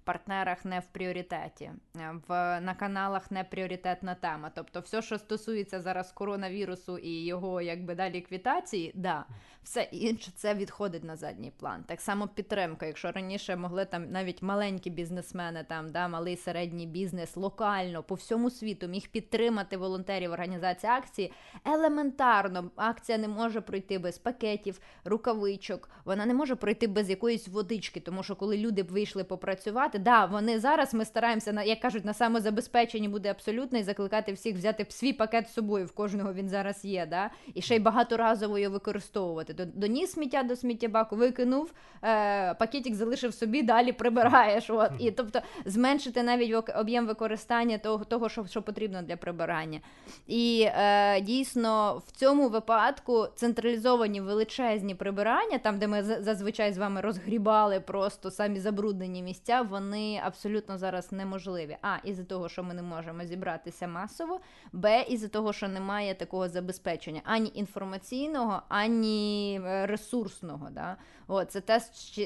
партнерах 0.04 0.64
не 0.64 0.80
в 0.80 0.87
пріоритеті, 0.87 1.64
е, 1.97 2.14
в 2.28 2.61
на 2.61 2.75
каналах 2.75 3.30
не 3.30 3.45
пріоритетна 3.45 4.14
тема. 4.14 4.50
Тобто, 4.54 4.80
все, 4.80 5.02
що 5.02 5.19
стосується 5.19 5.80
зараз 5.80 6.12
коронавірусу 6.12 6.99
і 6.99 7.25
його 7.25 7.61
якби 7.61 7.95
далі 7.95 8.21
квітації, 8.21 8.92
да, 8.95 9.25
все 9.62 9.83
інше 9.83 10.31
це 10.37 10.55
відходить 10.55 11.05
на 11.05 11.17
задній 11.17 11.52
план. 11.59 11.85
Так 11.87 12.00
само 12.00 12.29
підтримка. 12.29 12.87
Якщо 12.87 13.12
раніше 13.12 13.57
могли 13.57 13.85
там 13.85 14.11
навіть 14.11 14.43
маленькі 14.43 14.90
бізнесмени, 14.90 15.64
там 15.69 15.93
да, 15.93 16.09
малий 16.09 16.37
середній 16.37 16.87
бізнес 16.87 17.37
локально 17.37 18.02
по 18.02 18.14
всьому 18.14 18.50
світу 18.50 18.88
міг 18.88 19.09
підтримати 19.09 19.76
волонтерів 19.76 20.33
організації 20.33 20.93
акції. 20.93 21.33
Елементарно 21.64 22.71
акція 22.76 23.19
не 23.19 23.29
може 23.29 23.61
пройти 23.61 23.99
без 23.99 24.19
пакетів, 24.19 24.81
рукавичок. 25.05 25.90
Вона 26.05 26.26
не 26.26 26.35
може 26.35 26.57
пройти 26.57 26.87
без 26.87 27.11
якоїсь 27.11 27.49
водички, 27.49 28.00
тому 28.00 28.23
що 28.23 28.37
коли 28.37 28.57
люди 28.57 28.83
б 28.83 28.88
вийшли 28.88 29.25
попрацювати, 29.25 29.99
да, 29.99 30.25
вони 30.25 30.61
зараз 30.61 30.95
ми 30.95 31.05
стараємося 31.05 31.52
на 31.52 31.62
як 31.62 31.81
кажуть, 31.81 32.05
на 32.05 32.14
самозабезпеченні 32.14 33.09
буде 33.09 33.31
абсолютно 33.31 33.79
і 33.79 33.83
закликати 33.83 34.33
всіх 34.33 34.57
взяти 34.57 34.87
свій 34.88 35.12
пакет 35.12 35.49
з 35.49 35.52
собою. 35.52 35.87
В 35.87 35.93
кожного 35.93 36.33
він 36.33 36.49
зараз 36.49 36.85
є. 36.85 37.07
Да? 37.07 37.31
І 37.55 37.62
ще 37.62 37.76
й 37.76 37.79
багаторазово 37.79 38.59
його 38.59 38.73
використовувати. 38.73 39.50
До- 39.52 39.64
Доніс 39.64 40.12
сміття 40.12 40.42
до 40.42 40.57
сміттєбаку, 40.57 41.16
викинув, 41.16 41.73
е, 42.02 42.54
пакетик 42.54 42.95
залишив 42.95 43.35
собі, 43.35 43.62
далі 43.62 43.92
прибираєш. 43.92 44.71
От. 44.71 44.90
І 44.99 45.11
тобто 45.11 45.40
зменшити 45.64 46.23
навіть 46.23 46.71
об'єм 46.76 47.07
використання 47.07 47.78
того, 47.78 48.04
того 48.04 48.28
що, 48.28 48.47
що 48.47 48.62
потрібно 48.62 49.02
для 49.02 49.16
прибирання. 49.16 49.80
І 50.26 50.66
е, 50.66 51.21
дійсно 51.21 52.02
в 52.07 52.11
цьому 52.11 52.49
випадку 52.49 53.26
централізовані 53.35 54.21
величезні 54.21 54.95
прибирання, 54.95 55.59
там 55.59 55.78
де 55.78 55.87
ми 55.88 56.02
зазвичай 56.02 56.73
з 56.73 56.78
вами 56.78 57.00
розгрібали 57.00 57.80
просто 57.80 58.30
самі 58.30 58.61
забруднені 58.61 59.23
місця, 59.23 59.62
вони 59.62 60.21
абсолютно 60.26 60.78
зараз 60.78 61.12
неможливі. 61.12 61.76
А 61.83 61.97
із-за 62.04 62.25
того, 62.25 62.49
що 62.49 62.62
ми 62.62 62.75
не 62.75 62.83
можемо 62.83 63.25
зібратися 63.25 63.88
масово, 63.88 64.40
Б, 64.73 65.02
із-за 65.02 65.28
того, 65.28 65.52
що 65.52 65.69
немає 65.69 66.14
такого 66.14 66.49
забезпечення 66.49 67.21
ані 67.25 67.50
інформаційного, 67.54 68.62
ані 68.69 69.39
е, 69.49 69.87
ресурсного. 69.87 70.68
Да? 70.70 70.97
О, 71.28 71.44
це 71.44 71.61
те, 71.61 71.80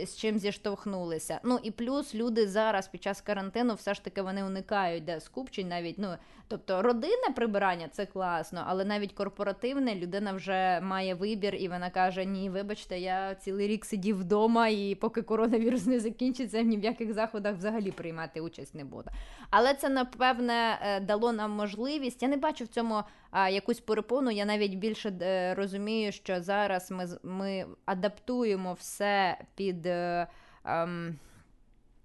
з 0.07 0.17
чим 0.17 0.39
зіштовхнулися. 0.39 1.41
Ну 1.45 1.59
і 1.63 1.71
плюс 1.71 2.15
люди 2.15 2.49
зараз 2.49 2.89
під 2.89 3.03
час 3.03 3.21
карантину 3.21 3.75
все 3.75 3.95
ж 3.95 4.05
таки 4.05 4.23
вони 4.23 4.45
уникають 4.45 5.05
де 5.05 5.21
скупчень, 5.21 5.69
навіть 5.69 5.99
ну 5.99 6.09
тобто 6.49 6.83
родинне 6.83 7.29
прибирання 7.37 7.89
це 7.89 8.07
класно, 8.07 8.65
але 8.67 8.85
навіть 8.85 9.13
корпоративне 9.13 9.95
людина 9.95 10.33
вже 10.33 10.81
має 10.81 11.15
вибір, 11.15 11.55
і 11.55 11.69
вона 11.69 11.91
каже: 11.91 12.25
Ні, 12.25 12.51
вибачте, 12.51 12.99
я 12.99 13.35
цілий 13.35 13.69
рік 13.69 13.85
сидів 13.85 14.19
вдома, 14.19 14.69
і 14.69 14.95
поки 14.95 15.23
коронавірус 15.23 15.87
не 15.87 16.01
закінчиться, 16.01 16.63
ні 16.63 16.77
в 16.77 16.85
яких 16.85 17.13
заходах 17.13 17.57
взагалі 17.57 17.91
приймати 17.91 18.41
участь 18.41 18.75
не 18.75 18.85
буду. 18.85 19.11
Але 19.51 19.75
це 19.75 19.89
напевне 19.89 20.79
е, 20.83 21.01
дало 21.01 21.33
нам 21.33 21.51
можливість. 21.51 22.23
Я 22.23 22.29
не 22.29 22.37
бачу 22.37 22.65
в 22.65 22.69
цьому 22.69 23.03
якусь 23.51 23.81
перепону. 23.81 24.31
Я 24.31 24.45
навіть 24.45 24.75
більше 24.75 25.13
е, 25.23 25.55
розумію, 25.55 26.13
що 26.13 26.43
зараз 26.43 26.91
ми, 26.91 27.04
ми 27.23 27.67
адаптуємо 27.85 28.73
все 28.73 29.39
під. 29.55 29.87
е, 29.87 30.27
ем, 30.65 31.19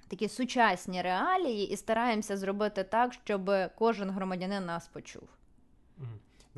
Такі 0.07 0.29
сучасні 0.29 1.01
реалії 1.01 1.69
і 1.69 1.77
стараємося 1.77 2.37
зробити 2.37 2.83
так, 2.83 3.13
щоб 3.13 3.51
кожен 3.77 4.09
громадянин 4.09 4.65
нас 4.65 4.87
почув. 4.87 5.38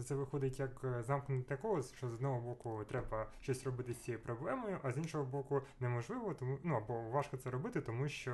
Ну, 0.02 0.06
Це 0.08 0.16
виходить 0.16 0.60
як 0.60 0.70
е, 0.84 1.04
замкнуте 1.04 1.58
коло, 1.58 1.82
що 1.98 2.10
з 2.10 2.14
одного 2.14 2.40
боку 2.40 2.80
треба 2.90 3.26
щось 3.42 3.64
робити 3.66 3.94
з 3.94 3.98
цією 3.98 4.24
проблемою, 4.24 4.78
а 4.84 4.92
з 4.92 4.98
іншого 4.98 5.24
боку 5.24 5.62
неможливо, 5.80 6.34
тому 6.40 6.58
ну 6.64 6.76
або 6.76 7.02
важко 7.12 7.38
це 7.38 7.50
робити, 7.50 7.82
тому 7.82 8.10
що 8.10 8.32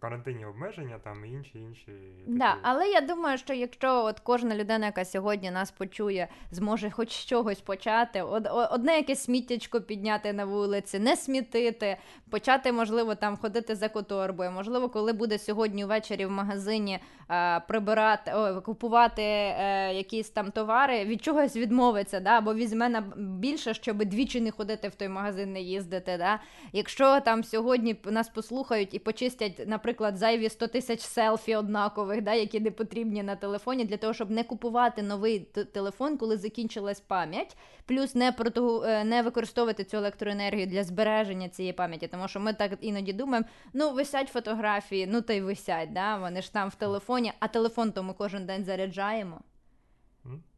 карантинні 0.00 0.46
обмеження 0.46 0.98
там 0.98 1.24
і 1.24 1.30
інші 1.32 1.58
інші. 1.60 1.92
Да, 2.26 2.56
але 2.62 2.88
я 2.88 3.00
думаю, 3.00 3.38
що 3.38 3.54
якщо 3.54 4.04
от 4.04 4.20
кожна 4.20 4.56
людина, 4.56 4.86
яка 4.86 5.04
сьогодні 5.04 5.50
нас 5.50 5.70
почує, 5.70 6.28
зможе 6.50 6.90
хоч 6.90 7.12
з 7.12 7.26
чогось 7.26 7.60
почати, 7.60 8.22
од- 8.22 8.48
одне 8.72 8.96
якесь 8.96 9.22
сміттячко 9.24 9.80
підняти 9.80 10.32
на 10.32 10.44
вулиці, 10.44 10.98
не 10.98 11.16
смітити, 11.16 11.96
почати, 12.30 12.72
можливо, 12.72 13.14
там 13.14 13.36
ходити 13.36 13.74
за 13.74 13.88
которбою. 13.88 14.50
Можливо, 14.50 14.88
коли 14.88 15.12
буде 15.12 15.38
сьогодні 15.38 15.84
ввечері 15.84 16.26
в 16.26 16.30
магазині 16.30 16.98
е, 17.30 17.60
прибирати, 17.60 18.32
о, 18.34 18.60
купувати 18.62 19.22
е, 19.22 19.92
якісь 19.94 20.30
там 20.30 20.50
товари, 20.50 20.65
від 21.04 21.24
чогось 21.24 21.56
відмовиться, 21.56 22.20
да, 22.20 22.30
або 22.30 22.54
візьме 22.54 22.88
на 22.88 23.00
більше, 23.16 23.74
щоб 23.74 24.04
двічі 24.04 24.40
не 24.40 24.50
ходити 24.50 24.88
в 24.88 24.94
той 24.94 25.08
магазин, 25.08 25.52
не 25.52 25.60
їздити. 25.60 26.16
Да. 26.18 26.40
Якщо 26.72 27.20
там 27.20 27.44
сьогодні 27.44 27.96
нас 28.04 28.28
послухають 28.28 28.94
і 28.94 28.98
почистять, 28.98 29.62
наприклад, 29.66 30.16
зайві 30.16 30.48
100 30.48 30.66
тисяч 30.66 31.00
селфі 31.00 31.56
однакових, 31.56 32.22
да, 32.22 32.34
які 32.34 32.60
не 32.60 32.70
потрібні 32.70 33.22
на 33.22 33.36
телефоні, 33.36 33.84
для 33.84 33.96
того, 33.96 34.12
щоб 34.12 34.30
не 34.30 34.44
купувати 34.44 35.02
новий 35.02 35.40
телефон, 35.72 36.16
коли 36.16 36.36
закінчилась 36.36 37.00
пам'ять, 37.00 37.56
плюс 37.86 38.14
не 38.14 38.32
проту, 38.32 38.82
е, 38.82 39.04
не 39.04 39.22
використовувати 39.22 39.84
цю 39.84 39.96
електроенергію 39.96 40.66
для 40.66 40.84
збереження 40.84 41.48
цієї 41.48 41.72
пам'яті, 41.72 42.08
тому 42.08 42.28
що 42.28 42.40
ми 42.40 42.52
так 42.52 42.72
іноді 42.80 43.12
думаємо, 43.12 43.46
ну 43.72 43.90
висять 43.90 44.28
фотографії, 44.28 45.06
ну 45.06 45.22
та 45.22 45.32
й 45.32 45.40
висять, 45.40 45.92
да, 45.92 46.16
вони 46.16 46.42
ж 46.42 46.52
там 46.52 46.68
в 46.68 46.74
телефоні, 46.74 47.32
а 47.40 47.48
телефон 47.48 47.92
то 47.92 48.02
ми 48.02 48.14
кожен 48.18 48.46
день 48.46 48.64
заряджаємо. 48.64 49.40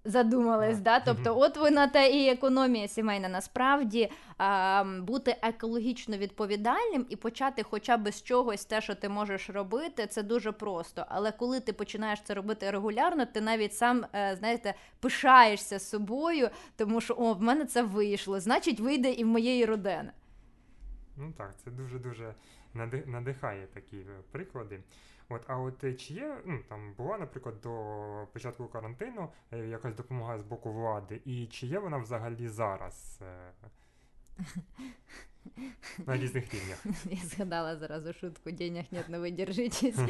Задумались, 0.08 0.78
да? 0.78 1.00
Тобто, 1.00 1.38
от 1.38 1.56
ви 1.56 1.70
на 1.70 1.86
те 1.88 2.10
і 2.10 2.28
економія 2.28 2.88
сімейна. 2.88 3.28
Насправді 3.28 4.10
а, 4.38 4.84
бути 5.02 5.36
екологічно 5.42 6.16
відповідальним 6.16 7.06
і 7.08 7.16
почати 7.16 7.62
хоча 7.62 7.96
б 7.96 8.12
з 8.12 8.22
чогось 8.22 8.64
те, 8.64 8.80
що 8.80 8.94
ти 8.94 9.08
можеш 9.08 9.50
робити, 9.50 10.06
це 10.06 10.22
дуже 10.22 10.52
просто. 10.52 11.04
Але 11.08 11.32
коли 11.32 11.60
ти 11.60 11.72
починаєш 11.72 12.22
це 12.22 12.34
робити 12.34 12.70
регулярно, 12.70 13.26
ти 13.26 13.40
навіть 13.40 13.74
сам 13.74 14.04
е, 14.14 14.36
знаєте 14.38 14.74
пишаєшся 15.00 15.78
собою, 15.78 16.48
тому 16.76 17.00
що 17.00 17.14
о, 17.14 17.34
в 17.34 17.42
мене 17.42 17.64
це 17.64 17.82
вийшло, 17.82 18.40
значить, 18.40 18.80
вийде 18.80 19.12
і 19.12 19.24
в 19.24 19.26
моєї 19.26 19.64
родини. 19.64 20.10
Ну 21.16 21.32
так, 21.38 21.54
це 21.64 21.70
дуже-дуже 21.70 22.34
нади- 22.74 23.06
надихає 23.06 23.66
такі 23.74 23.96
е, 23.96 24.22
приклади. 24.30 24.80
От, 25.30 25.42
а 25.46 25.56
от 25.58 25.84
е, 25.84 25.94
чи 25.94 26.14
є, 26.14 26.42
ну 26.46 26.58
там 26.68 26.92
була, 26.94 27.18
наприклад, 27.18 27.60
до 27.60 27.72
початку 28.32 28.66
карантину 28.68 29.32
е, 29.52 29.58
якась 29.58 29.94
допомога 29.94 30.38
з 30.38 30.42
боку 30.42 30.72
влади, 30.72 31.20
і 31.24 31.46
чи 31.46 31.66
є 31.66 31.78
вона 31.78 31.96
взагалі 31.98 32.48
зараз? 32.48 33.20
е, 33.22 33.52
На 36.06 36.16
різних 36.16 36.54
рівнях. 36.54 36.84
Я 37.10 37.16
згадала 37.28 37.76
зразу 37.76 38.12
шутку 38.12 38.50
денег 38.50 38.84
нет, 38.90 39.08
но 39.08 39.20
ви 39.20 39.30
держитесь. 39.30 39.98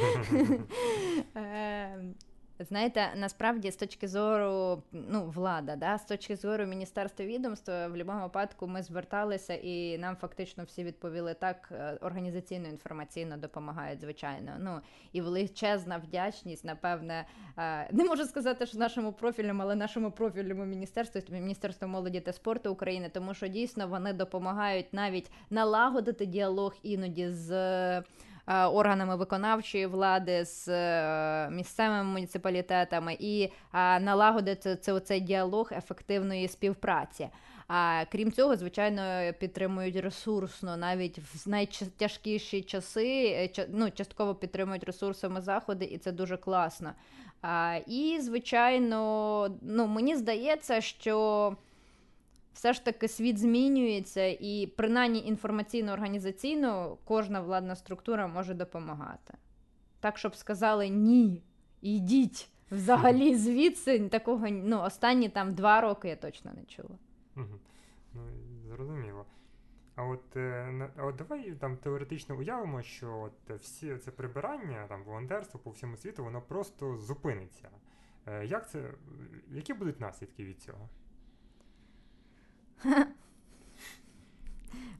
Знаєте, 2.60 3.08
насправді 3.16 3.70
з 3.70 3.76
точки 3.76 4.08
зору 4.08 4.82
ну, 4.92 5.24
влада, 5.24 5.76
да, 5.76 5.98
з 5.98 6.04
точки 6.04 6.36
зору 6.36 6.66
міністерства 6.66 7.26
відомства, 7.26 7.86
в 7.86 7.90
будь-якому 7.90 8.22
випадку 8.22 8.66
ми 8.66 8.82
зверталися 8.82 9.54
і 9.54 9.98
нам 9.98 10.16
фактично 10.16 10.64
всі 10.64 10.84
відповіли 10.84 11.34
так, 11.34 11.68
е, 11.72 11.98
організаційно 12.00 12.68
інформаційно 12.68 13.36
допомагають, 13.36 14.00
звичайно. 14.00 14.52
Ну 14.60 14.80
і 15.12 15.20
величезна 15.20 15.98
вдячність, 15.98 16.64
напевне, 16.64 17.26
е, 17.58 17.88
не 17.92 18.04
можу 18.04 18.24
сказати, 18.24 18.66
що 18.66 18.78
нашому 18.78 19.12
профільному, 19.12 19.62
але 19.62 19.74
нашому 19.74 20.10
профільному 20.10 20.64
міністерству, 20.64 21.22
Міністерству 21.30 21.88
молоді 21.88 22.20
та 22.20 22.32
спорту 22.32 22.72
України, 22.72 23.10
тому 23.14 23.34
що 23.34 23.48
дійсно 23.48 23.88
вони 23.88 24.12
допомагають 24.12 24.92
навіть 24.92 25.30
налагодити 25.50 26.26
діалог 26.26 26.74
іноді 26.82 27.30
з. 27.30 28.02
Е, 28.48 28.64
Органами 28.64 29.16
виконавчої 29.16 29.86
влади 29.86 30.44
з 30.44 30.68
е, 30.68 31.50
місцевими 31.50 32.04
муніципалітетами 32.04 33.16
і 33.20 33.42
е, 33.74 34.00
налагодити 34.00 34.76
це 34.76 35.00
цей 35.00 35.20
діалог 35.20 35.70
ефективної 35.72 36.48
співпраці. 36.48 37.28
А 37.68 38.04
крім 38.12 38.32
цього, 38.32 38.56
звичайно, 38.56 39.32
підтримують 39.38 39.96
ресурсно 39.96 40.76
навіть 40.76 41.18
в 41.18 41.48
найтяжкіші 41.48 42.62
часи. 42.62 43.50
Ну, 43.68 43.90
частково 43.90 44.34
підтримують 44.34 44.84
ресурсами 44.84 45.40
заходи, 45.40 45.84
і 45.84 45.98
це 45.98 46.12
дуже 46.12 46.36
класно. 46.36 46.92
А, 47.42 47.78
і, 47.86 48.18
звичайно, 48.20 49.50
ну, 49.62 49.86
мені 49.86 50.16
здається, 50.16 50.80
що 50.80 51.56
все 52.58 52.72
ж 52.72 52.84
таки 52.84 53.08
світ 53.08 53.38
змінюється, 53.38 54.24
і 54.40 54.72
принаймні 54.76 55.32
інформаційно-організаційно 55.32 56.96
кожна 57.04 57.40
владна 57.40 57.76
структура 57.76 58.26
може 58.26 58.54
допомагати. 58.54 59.34
Так, 60.00 60.18
щоб 60.18 60.36
сказали 60.36 60.88
ні, 60.88 61.42
йдіть 61.80 62.50
взагалі 62.70 63.34
звідси. 63.36 64.08
Такого 64.08 64.48
ну, 64.48 64.80
останні 64.80 65.28
там 65.28 65.54
два 65.54 65.80
роки 65.80 66.08
я 66.08 66.16
точно 66.16 66.52
не 66.54 66.64
чула. 66.64 66.98
Ну, 68.14 68.22
зрозуміло. 68.68 69.26
А 69.94 70.04
от, 70.04 70.36
е, 70.36 70.90
а 70.96 71.04
от 71.04 71.16
давай 71.16 71.52
там 71.52 71.76
теоретично 71.76 72.36
уявимо, 72.36 72.82
що 72.82 73.18
от 73.18 73.60
всі 73.60 73.96
це 73.96 74.10
прибирання, 74.10 74.86
там 74.88 75.04
волонтерство 75.04 75.60
по 75.60 75.70
всьому 75.70 75.96
світу, 75.96 76.24
воно 76.24 76.42
просто 76.42 76.96
зупиниться. 76.96 77.68
Е, 78.26 78.46
Як 78.46 78.70
це, 78.70 78.90
які 79.50 79.74
будуть 79.74 80.00
наслідки 80.00 80.44
від 80.44 80.62
цього? 80.62 80.88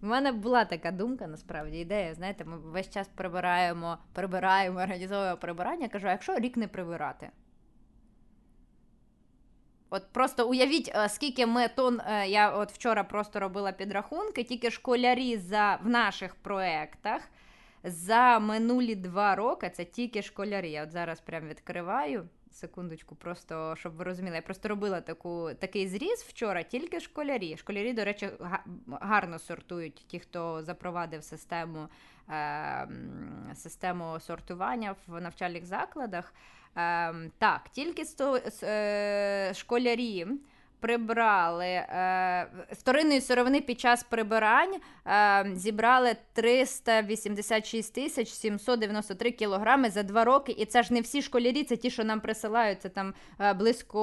У 0.02 0.06
мене 0.06 0.32
була 0.32 0.64
така 0.64 0.90
думка, 0.90 1.26
насправді, 1.26 1.78
ідея. 1.78 2.14
Знаєте, 2.14 2.44
ми 2.44 2.58
весь 2.58 2.90
час 2.90 3.08
прибираємо, 3.14 3.98
прибираємо, 4.12 4.80
організовуємо 4.80 5.36
прибирання. 5.36 5.88
Кажу, 5.88 6.06
а 6.06 6.10
якщо 6.10 6.38
рік 6.38 6.56
не 6.56 6.68
прибирати? 6.68 7.30
От 9.90 10.12
просто 10.12 10.48
уявіть, 10.48 10.92
е, 10.94 11.08
скільки 11.08 11.46
ми 11.46 11.68
тон. 11.68 12.00
е, 12.00 12.28
Я 12.28 12.50
от 12.50 12.72
вчора 12.72 13.04
просто 13.04 13.40
робила 13.40 13.72
підрахунки, 13.72 14.44
тільки 14.44 14.70
школярі 14.70 15.36
за 15.36 15.78
в 15.82 15.88
наших 15.88 16.34
проектах 16.34 17.22
за 17.84 18.38
минулі 18.38 18.94
два 18.94 19.34
роки. 19.34 19.70
Це 19.70 19.84
тільки 19.84 20.22
школярі. 20.22 20.70
Я 20.70 20.82
от 20.82 20.90
зараз 20.90 21.20
прям 21.20 21.48
відкриваю. 21.48 22.28
Секундочку, 22.60 23.14
просто 23.14 23.76
щоб 23.76 23.96
ви 23.96 24.04
розуміли. 24.04 24.36
Я 24.36 24.42
просто 24.42 24.68
робила 24.68 25.00
таку, 25.00 25.50
такий 25.58 25.88
зріз 25.88 26.22
вчора, 26.28 26.62
тільки 26.62 27.00
школярі. 27.00 27.56
Школярі, 27.56 27.92
до 27.92 28.04
речі, 28.04 28.30
гарно 29.00 29.38
сортують 29.38 29.94
ті, 29.94 30.18
хто 30.18 30.62
запровадив 30.62 31.24
систему, 31.24 31.88
е, 32.30 32.88
систему 33.54 34.20
сортування 34.20 34.96
в 35.06 35.20
навчальних 35.20 35.66
закладах. 35.66 36.34
Е, 36.76 37.14
так, 37.38 37.68
тільки 37.72 38.04
сто, 38.04 38.40
е, 38.62 39.52
школярі 39.54 40.26
прибрали 40.80 41.66
е, 41.66 42.46
вторинної 42.72 43.20
сировини 43.20 43.60
під 43.60 43.80
час 43.80 44.02
прибирань 44.02 44.74
е, 45.06 45.50
зібрали 45.54 46.16
386 46.32 47.94
тисяч 47.94 48.28
793 48.28 49.30
кілограми 49.30 49.90
за 49.90 50.02
два 50.02 50.24
роки. 50.24 50.52
І 50.52 50.64
це 50.64 50.82
ж 50.82 50.94
не 50.94 51.00
всі 51.00 51.22
школярі, 51.22 51.64
це 51.64 51.76
ті, 51.76 51.90
що 51.90 52.04
нам 52.04 52.20
присилають. 52.20 52.82
Це 52.82 52.88
там 52.88 53.14
е, 53.40 53.54
близько 53.54 54.00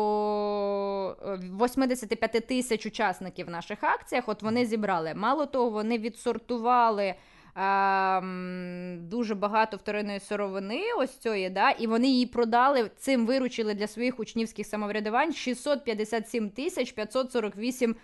е, 1.28 1.40
85 1.66 2.48
тисяч 2.48 2.86
учасників 2.86 3.48
в 3.48 3.50
наших 3.50 3.84
акціях. 3.84 4.30
От 4.30 4.44
вони 4.44 4.66
зібрали. 4.66 5.14
Мало 5.16 5.46
того, 5.46 5.70
вони 5.70 5.98
відсортували. 5.98 7.16
Ем, 7.56 8.98
дуже 9.10 9.36
багато 9.36 9.78
вторинної 9.78 10.20
сировини, 10.20 10.82
ось 10.98 11.18
цієї, 11.18 11.50
да, 11.50 11.70
і 11.70 11.88
вони 11.88 12.08
її 12.08 12.26
продали, 12.26 12.92
цим 12.98 13.26
виручили 13.26 13.74
для 13.74 13.88
своїх 13.88 14.20
учнівських 14.20 14.68
самоврядувань 14.68 15.34
657 15.34 16.50
тисяч 16.50 16.92
548 16.92 17.96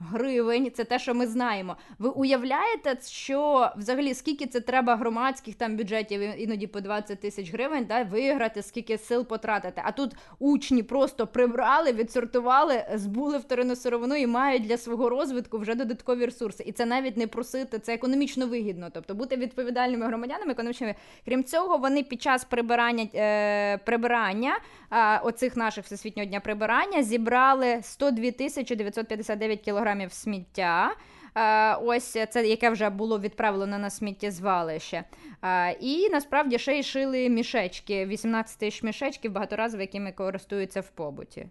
гривень. 0.00 0.70
Це 0.70 0.84
те, 0.84 0.98
що 0.98 1.14
ми 1.14 1.26
знаємо. 1.26 1.76
Ви 1.98 2.08
уявляєте, 2.08 2.96
що 3.06 3.70
взагалі 3.76 4.14
скільки 4.14 4.46
це 4.46 4.60
треба 4.60 4.96
громадських 4.96 5.54
там 5.54 5.76
бюджетів, 5.76 6.20
іноді 6.20 6.66
по 6.66 6.80
20 6.80 7.20
тисяч 7.20 7.52
гривень, 7.52 7.84
да, 7.84 8.02
виграти, 8.02 8.62
скільки 8.62 8.98
сил 8.98 9.26
потратити. 9.26 9.82
А 9.84 9.92
тут 9.92 10.12
учні 10.38 10.82
просто 10.82 11.26
прибрали, 11.26 11.92
відсортували, 11.92 12.84
збули 12.94 13.38
вторинну 13.38 13.76
сировину 13.76 14.14
і 14.14 14.26
мають 14.26 14.62
для 14.62 14.76
свого 14.76 15.08
розвитку 15.08 15.58
вже 15.58 15.74
додаткові 15.74 16.24
ресурси. 16.24 16.64
І 16.66 16.72
це 16.72 16.86
навіть 16.86 17.16
не 17.16 17.26
просити, 17.26 17.78
це 17.78 17.94
економічно 17.94 18.46
вигідно. 18.46 18.88
Тобто 18.92 19.14
бути 19.14 19.36
відповідальними 19.36 20.06
громадянами 20.06 20.52
економічно. 20.52 20.94
Крім 21.24 21.44
цього, 21.44 21.78
вони 21.78 22.02
під 22.02 22.22
час 22.22 22.44
прибирання 22.44 23.06
е, 23.14 23.78
прибирання 23.78 24.58
е, 24.90 25.18
оцих 25.18 25.56
наших 25.56 25.84
всесвітнього 25.84 26.28
дня 26.28 26.40
прибирання 26.40 27.02
зібрали 27.02 27.78
102 27.82 28.30
тисячі 28.30 28.76
959 28.76 29.60
кілограмів 29.60 29.89
сміття. 30.10 30.96
Е, 31.34 31.74
Ось 31.74 32.16
це 32.30 32.48
яке 32.48 32.70
вже 32.70 32.90
було 32.90 33.20
відправлено 33.20 33.78
на 33.78 33.90
сміттєзвалище. 33.90 35.04
Е, 35.42 35.72
І 35.72 36.08
насправді 36.08 36.58
ще 36.58 36.78
й 36.78 36.82
шили 36.82 37.28
мішечки, 37.28 38.06
18 38.06 38.58
тисяч 38.58 38.82
мішечків 38.82 39.32
багаторазові, 39.32 39.80
якими 39.80 40.12
користуються 40.12 40.80
в 40.80 40.90
побуті. 40.90 41.48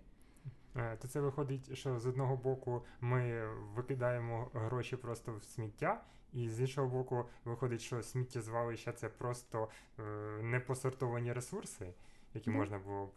Е, 0.75 0.97
То 1.01 1.07
це 1.07 1.19
виходить, 1.21 1.77
що 1.77 1.99
з 1.99 2.05
одного 2.05 2.35
боку 2.35 2.85
ми 3.01 3.47
викидаємо 3.75 4.51
гроші 4.53 4.95
просто 4.95 5.35
в 5.35 5.43
сміття, 5.43 6.01
і 6.33 6.49
з 6.49 6.59
іншого 6.59 6.87
боку, 6.87 7.25
виходить, 7.45 7.81
що 7.81 8.01
сміттєзвалища 8.01 8.91
це 8.91 9.09
просто 9.09 9.67
е, 9.99 10.03
непосортовані 10.43 11.33
ресурси, 11.33 11.93
які 12.33 12.49
можна 12.49 12.79
було 12.79 13.05
б 13.05 13.11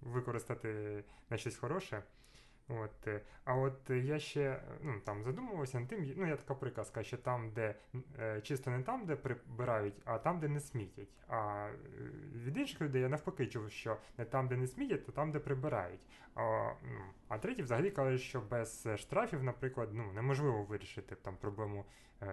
використати 0.00 1.04
на 1.30 1.36
щось 1.36 1.56
хороше. 1.56 2.02
От, 2.78 3.06
е, 3.06 3.20
а 3.44 3.54
от 3.54 3.90
е, 3.90 3.98
я 3.98 4.18
ще 4.18 4.42
е, 4.42 4.62
ну, 4.82 5.00
там 5.04 5.24
задумувався 5.24 5.80
над 5.80 5.88
тим, 5.88 6.12
ну 6.16 6.26
я 6.26 6.36
така 6.36 6.54
приказка, 6.54 7.02
що 7.02 7.16
там, 7.16 7.50
де 7.50 7.74
чисто 8.42 8.70
не 8.70 8.82
там, 8.82 9.06
де 9.06 9.16
прибирають, 9.16 9.94
а 10.04 10.18
там, 10.18 10.40
де 10.40 10.48
не 10.48 10.60
смітять. 10.60 11.08
А 11.28 11.68
від 12.34 12.56
інших 12.56 12.80
людей 12.80 13.02
я 13.02 13.08
навпаки 13.08 13.46
чув, 13.46 13.70
що 13.70 13.96
не 14.18 14.24
там, 14.24 14.48
де 14.48 14.56
не 14.56 14.66
смітять, 14.66 15.06
то 15.06 15.12
там, 15.12 15.32
де 15.32 15.38
прибирають. 15.38 16.00
А, 16.34 16.72
ну, 16.82 17.00
а 17.28 17.38
треті 17.38 17.62
взагалі 17.62 17.90
кажуть, 17.90 18.20
що 18.20 18.40
без 18.40 18.88
штрафів, 18.96 19.42
наприклад, 19.42 19.88
ну, 19.92 20.12
неможливо 20.12 20.62
вирішити 20.62 21.14
там 21.14 21.36
проблему 21.36 21.84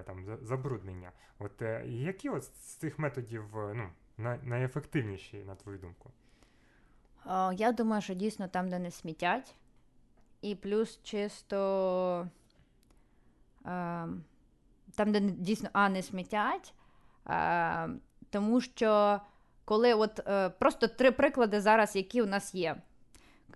там, 0.05 0.37
забруднення. 0.41 1.11
От 1.39 1.61
які 1.85 2.29
от 2.29 2.43
з 2.43 2.49
цих 2.49 2.99
методів 2.99 3.43
ну, 3.53 3.89
найефективніші, 4.43 5.43
на 5.43 5.55
твою 5.55 5.77
думку? 5.77 6.11
Я 7.53 7.71
думаю, 7.71 8.01
що 8.01 8.13
дійсно 8.13 8.47
там, 8.47 8.69
де 8.69 8.79
не 8.79 8.91
смітять. 8.91 9.55
І 10.41 10.55
плюс 10.55 10.99
чисто 11.03 12.27
там, 14.95 15.11
де 15.11 15.19
дійсно 15.19 15.69
а, 15.73 15.89
не 15.89 16.03
смітять. 16.03 16.73
Тому 18.29 18.61
що 18.61 19.19
коли 19.65 19.93
от 19.93 20.27
е, 20.27 20.49
просто 20.49 20.87
три 20.87 21.11
приклади 21.11 21.61
зараз, 21.61 21.95
які 21.95 22.21
у 22.21 22.25
нас 22.25 22.55
є. 22.55 22.75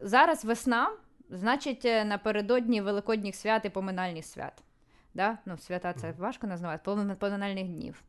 Зараз 0.02 0.46
весна, 0.46 0.92
значить, 1.30 1.86
е, 1.86 2.06
напередодні 2.06 2.82
Великодніх 2.82 3.36
свят 3.36 3.66
і 3.66 3.70
поминальних 3.70 4.26
свят. 4.26 4.64
Да? 5.14 5.38
Ну, 5.46 5.58
свята 5.58 5.94
це 5.94 6.12
важко 6.12 6.48
називати, 6.48 6.92
помин- 6.92 7.16
поминальних 7.16 7.68
днів. 7.68 8.04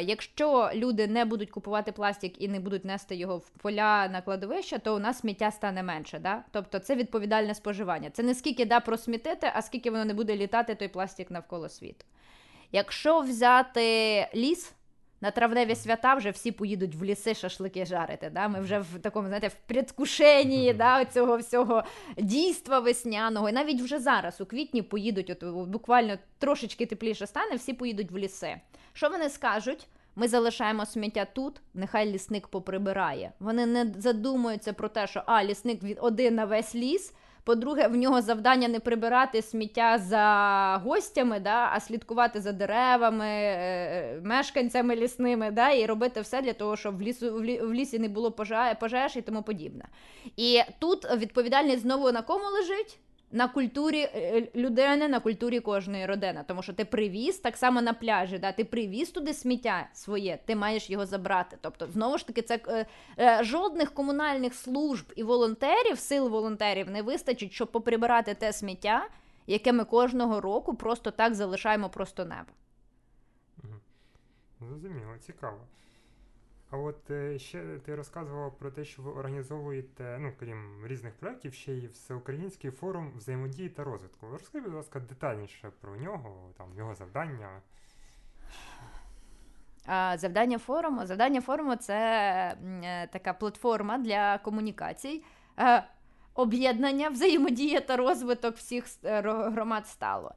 Якщо 0.00 0.70
люди 0.74 1.06
не 1.06 1.24
будуть 1.24 1.50
купувати 1.50 1.92
пластик 1.92 2.42
і 2.42 2.48
не 2.48 2.60
будуть 2.60 2.84
нести 2.84 3.16
його 3.16 3.38
в 3.38 3.48
поля 3.48 4.08
на 4.08 4.22
кладовище, 4.22 4.78
то 4.78 4.96
у 4.96 4.98
нас 4.98 5.18
сміття 5.18 5.50
стане 5.50 5.82
менше. 5.82 6.18
Да? 6.18 6.44
Тобто 6.50 6.78
це 6.78 6.96
відповідальне 6.96 7.54
споживання. 7.54 8.10
Це 8.10 8.22
не 8.22 8.34
скільки 8.34 8.64
да 8.64 8.80
просмітити, 8.80 9.50
а 9.54 9.62
скільки 9.62 9.90
воно 9.90 10.04
не 10.04 10.14
буде 10.14 10.36
літати 10.36 10.74
той 10.74 10.88
пластик 10.88 11.30
навколо 11.30 11.68
світу. 11.68 12.04
Якщо 12.72 13.20
взяти 13.20 14.26
ліс. 14.34 14.74
На 15.20 15.30
травневі 15.30 15.74
свята 15.74 16.14
вже 16.14 16.30
всі 16.30 16.52
поїдуть 16.52 16.94
в 16.94 17.04
ліси 17.04 17.34
шашлики 17.34 17.86
жарити. 17.86 18.30
Да? 18.34 18.48
Ми 18.48 18.60
вже 18.60 18.78
в 18.78 18.98
такому, 19.02 19.26
знаєте, 19.26 19.48
в 19.48 19.54
предвкушенні 19.54 20.72
да, 20.78 21.04
цього 21.04 21.36
всього 21.36 21.84
дійства 22.16 22.78
весняного. 22.78 23.48
І 23.48 23.52
навіть 23.52 23.80
вже 23.80 23.98
зараз, 23.98 24.40
у 24.40 24.46
квітні, 24.46 24.82
поїдуть, 24.82 25.30
от 25.30 25.44
буквально 25.68 26.18
трошечки 26.38 26.86
тепліше 26.86 27.26
стане, 27.26 27.56
всі 27.56 27.72
поїдуть 27.72 28.10
в 28.10 28.16
ліси. 28.16 28.60
Що 28.92 29.08
вони 29.08 29.28
скажуть? 29.28 29.86
Ми 30.16 30.28
залишаємо 30.28 30.86
сміття 30.86 31.24
тут, 31.24 31.60
нехай 31.74 32.12
лісник 32.12 32.48
поприбирає. 32.48 33.32
Вони 33.40 33.66
не 33.66 33.94
задумуються 33.98 34.72
про 34.72 34.88
те, 34.88 35.06
що 35.06 35.22
а, 35.26 35.44
лісник 35.44 35.82
від 35.82 35.98
один 36.00 36.34
на 36.34 36.44
весь 36.44 36.74
ліс. 36.74 37.12
По-друге, 37.48 37.88
в 37.88 37.96
нього 37.96 38.22
завдання 38.22 38.68
не 38.68 38.80
прибирати 38.80 39.42
сміття 39.42 39.98
за 39.98 40.80
гостями, 40.84 41.40
да, 41.40 41.70
а 41.72 41.80
слідкувати 41.80 42.40
за 42.40 42.52
деревами, 42.52 43.26
е, 43.26 44.20
мешканцями 44.24 44.96
лісними, 44.96 45.50
да, 45.50 45.70
і 45.70 45.86
робити 45.86 46.20
все 46.20 46.42
для 46.42 46.52
того, 46.52 46.76
щоб 46.76 46.98
в, 46.98 47.02
лісу, 47.02 47.34
в, 47.34 47.74
лісі 47.74 47.98
не 47.98 48.08
було 48.08 48.32
пожеж 48.80 49.16
і 49.16 49.22
тому 49.22 49.42
подібне. 49.42 49.84
І 50.36 50.60
тут 50.78 51.16
відповідальність 51.16 51.82
знову 51.82 52.12
на 52.12 52.22
кому 52.22 52.44
лежить? 52.44 52.98
На 53.30 53.48
культурі 53.48 54.00
е, 54.00 54.48
людини, 54.54 55.08
на 55.08 55.20
культурі 55.20 55.60
кожної 55.60 56.06
родини. 56.06 56.44
Тому 56.46 56.62
що 56.62 56.72
ти 56.72 56.84
привіз 56.84 57.38
так 57.38 57.56
само 57.56 57.82
на 57.82 57.92
пляжі, 57.92 58.38
да, 58.38 58.52
ти 58.52 58.64
привіз 58.64 59.10
туди 59.10 59.34
сміття 59.34 59.88
своє, 59.92 60.38
ти 60.44 60.56
маєш 60.56 60.90
його 60.90 61.06
забрати. 61.06 61.56
Тобто, 61.60 61.86
знову 61.86 62.18
ж 62.18 62.26
таки, 62.26 62.42
це 62.42 62.60
е, 62.68 62.86
е, 63.18 63.44
жодних 63.44 63.94
комунальних 63.94 64.54
служб 64.54 65.12
і 65.16 65.22
волонтерів, 65.22 65.98
сил 65.98 66.28
волонтерів 66.28 66.90
не 66.90 67.02
вистачить, 67.02 67.52
щоб 67.52 67.72
поприбирати 67.72 68.34
те 68.34 68.52
сміття, 68.52 69.08
яке 69.46 69.72
ми 69.72 69.84
кожного 69.84 70.40
року 70.40 70.74
просто 70.74 71.10
так 71.10 71.34
залишаємо 71.34 71.88
просто 71.88 72.24
небо. 72.24 72.52
Зрозуміло, 74.60 75.18
цікаво. 75.20 75.60
А 76.70 76.76
от 76.76 77.10
е, 77.10 77.38
ще 77.38 77.78
ти 77.78 77.94
розказував 77.94 78.58
про 78.58 78.70
те, 78.70 78.84
що 78.84 79.02
ви 79.02 79.10
організовуєте, 79.10 80.18
ну, 80.20 80.32
крім 80.38 80.86
різних 80.86 81.14
проєктів, 81.14 81.54
ще 81.54 81.72
й 81.72 81.86
всеукраїнський 81.86 82.70
форум 82.70 83.12
взаємодії 83.16 83.68
та 83.68 83.84
розвитку. 83.84 84.26
Розкажи, 84.30 84.64
будь 84.64 84.74
ласка, 84.74 85.00
детальніше 85.00 85.70
про 85.80 85.96
нього, 85.96 86.50
там, 86.58 86.74
його 86.76 86.94
завдання. 86.94 87.60
Завдання 90.14 90.58
форуму. 90.58 91.06
Завдання 91.06 91.40
форуму 91.40 91.76
це 91.76 91.94
е, 92.82 93.06
така 93.06 93.32
платформа 93.32 93.98
для 93.98 94.38
комунікацій. 94.38 95.24
Е, 96.38 96.42
об'єднання, 96.42 97.08
взаємодія 97.08 97.80
та 97.80 97.96
розвиток 97.96 98.56
всіх 98.56 98.84
е, 99.04 99.20
громад 99.54 99.86
стало. 99.86 100.34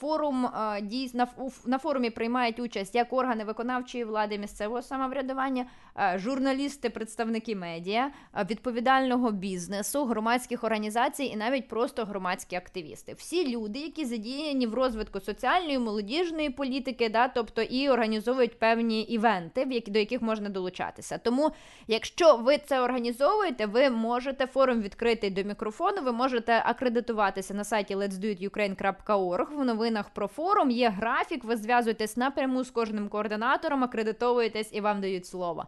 Форум 0.00 0.48
дійсно 0.82 1.28
на 1.66 1.78
форумі 1.78 2.10
приймають 2.10 2.60
участь 2.60 2.94
як 2.94 3.12
органи 3.12 3.44
виконавчої 3.44 4.04
влади 4.04 4.38
місцевого 4.38 4.82
самоврядування, 4.82 5.66
журналісти, 6.14 6.90
представники 6.90 7.56
медіа, 7.56 8.10
відповідального 8.50 9.30
бізнесу, 9.30 10.04
громадських 10.04 10.64
організацій 10.64 11.24
і 11.24 11.36
навіть 11.36 11.68
просто 11.68 12.04
громадські 12.04 12.56
активісти. 12.56 13.14
Всі 13.14 13.56
люди, 13.56 13.78
які 13.78 14.04
задіяні 14.04 14.66
в 14.66 14.74
розвитку 14.74 15.20
соціальної 15.20 15.78
молодіжної 15.78 16.50
політики, 16.50 17.08
да, 17.08 17.28
тобто 17.28 17.62
і 17.62 17.88
організовують 17.88 18.58
певні 18.58 19.02
івенти, 19.02 19.64
в 19.64 19.72
які 19.72 19.90
до 19.90 19.98
яких 19.98 20.22
можна 20.22 20.48
долучатися. 20.48 21.18
Тому, 21.18 21.50
якщо 21.88 22.36
ви 22.36 22.58
це 22.58 22.80
організовуєте, 22.80 23.66
ви 23.66 23.90
можете 23.90 24.46
форум 24.46 24.82
відкритий 25.20 25.44
до 25.44 25.48
мікрофону, 25.48 26.02
ви 26.02 26.12
можете 26.12 26.62
акредитуватися 26.66 27.54
на 27.54 27.64
сайті 27.64 27.96
letsdoitukraine.org, 27.96 29.56
в 29.56 29.64
новинах 29.64 30.10
про 30.10 30.26
форум 30.26 30.70
є 30.70 30.88
графік, 30.88 31.44
ви 31.44 31.56
зв'язуєтесь 31.56 32.16
напряму 32.16 32.64
з 32.64 32.70
кожним 32.70 33.08
координатором, 33.08 33.84
акредитовуєтесь 33.84 34.70
і 34.72 34.80
вам 34.80 35.00
дають 35.00 35.26
слово. 35.26 35.66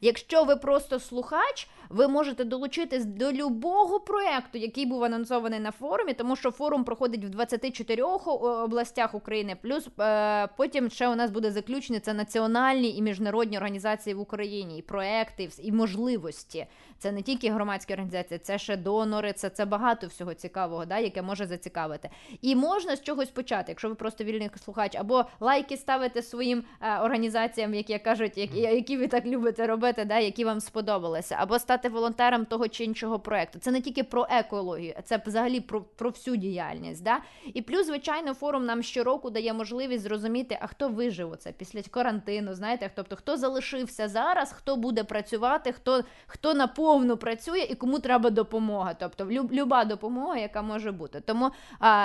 Якщо 0.00 0.44
ви 0.44 0.56
просто 0.56 1.00
слухач, 1.00 1.68
ви 1.88 2.08
можете 2.08 2.44
долучитись 2.44 3.04
до 3.04 3.32
любого 3.32 4.00
проєкту, 4.00 4.58
який 4.58 4.86
був 4.86 5.04
анонсований 5.04 5.60
на 5.60 5.70
форумі, 5.70 6.14
тому 6.14 6.36
що 6.36 6.50
форум 6.50 6.84
проходить 6.84 7.24
в 7.24 7.28
24 7.28 8.02
областях 8.02 9.14
України. 9.14 9.56
Плюс 9.62 9.88
е, 10.00 10.48
потім 10.56 10.90
ще 10.90 11.08
у 11.08 11.14
нас 11.14 11.30
буде 11.30 11.50
заключення 11.50 12.00
це 12.00 12.14
національні 12.14 12.96
і 12.96 13.02
міжнародні 13.02 13.56
організації 13.56 14.14
в 14.14 14.20
Україні, 14.20 14.78
і 14.78 14.82
проекти, 14.82 15.48
і 15.62 15.72
можливості. 15.72 16.66
Це 16.98 17.12
не 17.12 17.22
тільки 17.22 17.50
громадські 17.50 17.92
організації, 17.92 18.38
це 18.38 18.58
ще 18.58 18.76
донори, 18.94 19.32
це 19.32 19.50
це 19.50 19.64
багато 19.64 20.06
всього 20.06 20.34
цікавого, 20.34 20.84
да, 20.86 20.98
яке 20.98 21.22
може 21.22 21.46
зацікавити. 21.46 22.10
І 22.42 22.56
можна 22.56 22.96
з 22.96 23.02
чогось 23.02 23.30
почати, 23.30 23.64
якщо 23.68 23.88
ви 23.88 23.94
просто 23.94 24.24
вільний 24.24 24.50
слухач, 24.64 24.96
або 24.96 25.24
лайки 25.40 25.76
ставити 25.76 26.22
своїм 26.22 26.64
е, 26.80 26.98
організаціям, 26.98 27.74
які 27.74 27.98
кажуть, 27.98 28.38
які, 28.38 28.60
які 28.60 28.96
ви 28.96 29.08
так 29.08 29.26
любите 29.26 29.66
робити, 29.66 30.04
да, 30.04 30.18
які 30.18 30.44
вам 30.44 30.60
сподобалися, 30.60 31.36
або 31.38 31.58
стати 31.58 31.88
волонтером 31.88 32.44
того 32.44 32.68
чи 32.68 32.84
іншого 32.84 33.18
проекту. 33.18 33.58
Це 33.58 33.70
не 33.70 33.80
тільки 33.80 34.04
про 34.04 34.26
екологію, 34.30 34.94
це 35.04 35.22
взагалі 35.26 35.60
про 35.60 35.80
про 35.80 36.10
всю 36.10 36.36
діяльність. 36.36 37.02
Да? 37.02 37.18
І 37.54 37.62
плюс, 37.62 37.86
звичайно, 37.86 38.34
форум 38.34 38.66
нам 38.66 38.82
щороку 38.82 39.30
дає 39.30 39.52
можливість 39.52 40.02
зрозуміти, 40.02 40.58
а 40.60 40.66
хто 40.66 40.88
вижив 40.88 41.32
оце 41.32 41.52
після 41.52 41.82
карантину. 41.82 42.54
Знаєте, 42.54 42.90
тобто 42.94 43.16
хто 43.16 43.36
залишився 43.36 44.08
зараз, 44.08 44.52
хто 44.52 44.76
буде 44.76 45.04
працювати, 45.04 45.72
хто 45.72 46.04
хто 46.26 46.54
наповну 46.54 47.16
працює 47.16 47.60
і 47.60 47.74
кому 47.74 47.98
треба 47.98 48.30
допомога. 48.30 48.73
Тобто 48.98 49.26
люб, 49.26 49.52
люба 49.52 49.84
допомога, 49.84 50.36
яка 50.36 50.62
може 50.62 50.92
бути. 50.92 51.20
Тому 51.20 51.50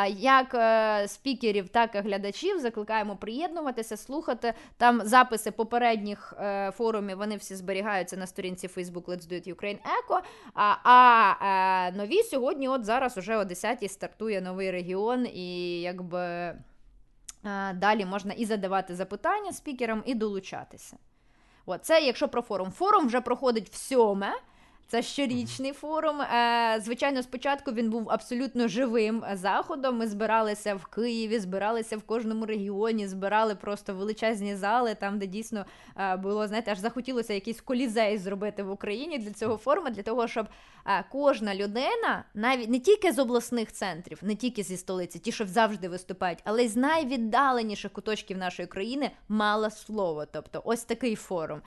як 0.07 0.53
е, 0.53 1.07
спікерів, 1.07 1.69
так 1.69 1.95
і 1.95 1.97
глядачів 1.97 2.59
закликаємо 2.59 3.15
приєднуватися, 3.15 3.97
слухати 3.97 4.53
там 4.77 5.01
записи 5.03 5.51
попередніх 5.51 6.33
е, 6.39 6.71
форумів. 6.71 7.17
Вони 7.17 7.35
всі 7.35 7.55
зберігаються 7.55 8.17
на 8.17 8.27
сторінці 8.27 8.67
Facebook 8.67 9.05
Let's 9.05 9.31
Do 9.31 9.33
It 9.33 9.55
Ukraine 9.55 9.77
Eco. 9.77 10.19
А 10.53 10.75
а, 10.83 11.35
а 11.39 11.91
нові 11.97 12.23
сьогодні, 12.23 12.67
от 12.67 12.85
зараз 12.85 13.17
уже 13.17 13.37
о 13.37 13.43
10-й 13.43 13.87
стартує 13.87 14.41
новий 14.41 14.71
регіон, 14.71 15.25
і 15.25 15.81
якби 15.81 16.53
далі 17.73 18.05
можна 18.05 18.33
і 18.33 18.45
задавати 18.45 18.95
запитання 18.95 19.51
спікерам, 19.51 20.03
і 20.05 20.15
долучатися. 20.15 20.97
От, 21.65 21.85
це 21.85 22.01
якщо 22.01 22.27
про 22.27 22.41
форум. 22.41 22.71
Форум 22.71 23.07
вже 23.07 23.21
проходить 23.21 23.69
в 23.69 23.75
сьоме. 23.75 24.33
Це 24.89 25.01
щорічний 25.01 25.73
форум. 25.73 26.21
Е, 26.21 26.79
звичайно, 26.81 27.23
спочатку 27.23 27.71
він 27.71 27.89
був 27.89 28.09
абсолютно 28.09 28.67
живим 28.67 29.23
заходом. 29.33 29.97
Ми 29.97 30.07
збиралися 30.07 30.75
в 30.75 30.85
Києві, 30.85 31.39
збиралися 31.39 31.97
в 31.97 32.01
кожному 32.01 32.45
регіоні, 32.45 33.07
збирали 33.07 33.55
просто 33.55 33.93
величезні 33.93 34.55
зали, 34.55 34.95
там 34.95 35.19
де 35.19 35.27
дійсно 35.27 35.65
е, 35.97 36.17
було 36.17 36.47
знаєте, 36.47 36.71
аж 36.71 36.77
захотілося 36.77 37.33
якийсь 37.33 37.61
колізей 37.61 38.17
зробити 38.17 38.63
в 38.63 38.71
Україні 38.71 39.17
для 39.17 39.31
цього 39.31 39.57
форуму, 39.57 39.89
для 39.89 40.03
того, 40.03 40.27
щоб 40.27 40.47
е, 40.85 41.03
кожна 41.11 41.55
людина, 41.55 42.23
навіть 42.33 42.69
не 42.69 42.79
тільки 42.79 43.11
з 43.11 43.19
обласних 43.19 43.71
центрів, 43.71 44.19
не 44.21 44.35
тільки 44.35 44.63
зі 44.63 44.77
столиці, 44.77 45.19
ті, 45.19 45.31
що 45.31 45.45
завжди 45.45 45.89
виступають, 45.89 46.39
але 46.43 46.63
й 46.63 46.67
з 46.67 46.75
найвіддаленіших 46.75 47.91
куточків 47.91 48.37
нашої 48.37 48.67
країни 48.67 49.11
мала 49.27 49.69
слово. 49.69 50.25
Тобто, 50.25 50.61
ось 50.65 50.83
такий 50.83 51.15
форум. 51.15 51.61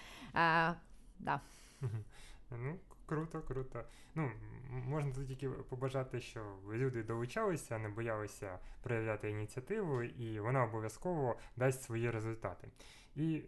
Да. 1.19 1.41
Круто, 3.07 3.41
круто. 3.41 3.85
Ну, 4.15 4.31
можна 4.71 5.13
тут 5.13 5.29
тільки 5.29 5.49
побажати, 5.49 6.21
що 6.21 6.41
люди 6.73 7.03
долучалися, 7.03 7.79
не 7.79 7.89
боялися 7.89 8.59
проявляти 8.83 9.31
ініціативу, 9.31 10.03
і 10.03 10.41
вона 10.41 10.65
обов'язково 10.65 11.37
дасть 11.57 11.83
свої 11.83 12.11
результати. 12.11 12.69
І 13.17 13.43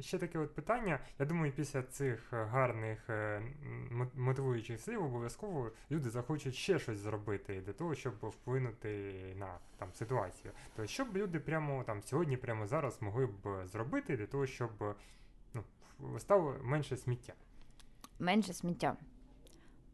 ще 0.00 0.18
таке 0.18 0.38
от 0.38 0.54
питання. 0.54 0.98
Я 1.18 1.26
думаю, 1.26 1.52
після 1.52 1.82
цих 1.82 2.32
гарних 2.32 3.10
е, 3.10 3.42
мотивуючих 4.14 4.80
слів 4.80 5.04
обов'язково 5.04 5.72
люди 5.90 6.10
захочуть 6.10 6.54
ще 6.54 6.78
щось 6.78 6.98
зробити 6.98 7.60
для 7.60 7.72
того, 7.72 7.94
щоб 7.94 8.14
вплинути 8.22 9.14
на 9.38 9.58
там 9.78 9.88
ситуацію. 9.94 10.52
Тобто, 10.76 10.92
щоб 10.92 11.16
люди 11.16 11.40
прямо 11.40 11.84
там 11.84 12.02
сьогодні, 12.02 12.36
прямо 12.36 12.66
зараз 12.66 13.02
могли 13.02 13.26
б 13.26 13.66
зробити 13.66 14.16
для 14.16 14.26
того, 14.26 14.46
щоб 14.46 14.70
ну, 15.54 15.62
стало 16.18 16.56
менше 16.62 16.96
сміття 16.96 17.32
менше 18.20 18.52
сміття. 18.52 18.96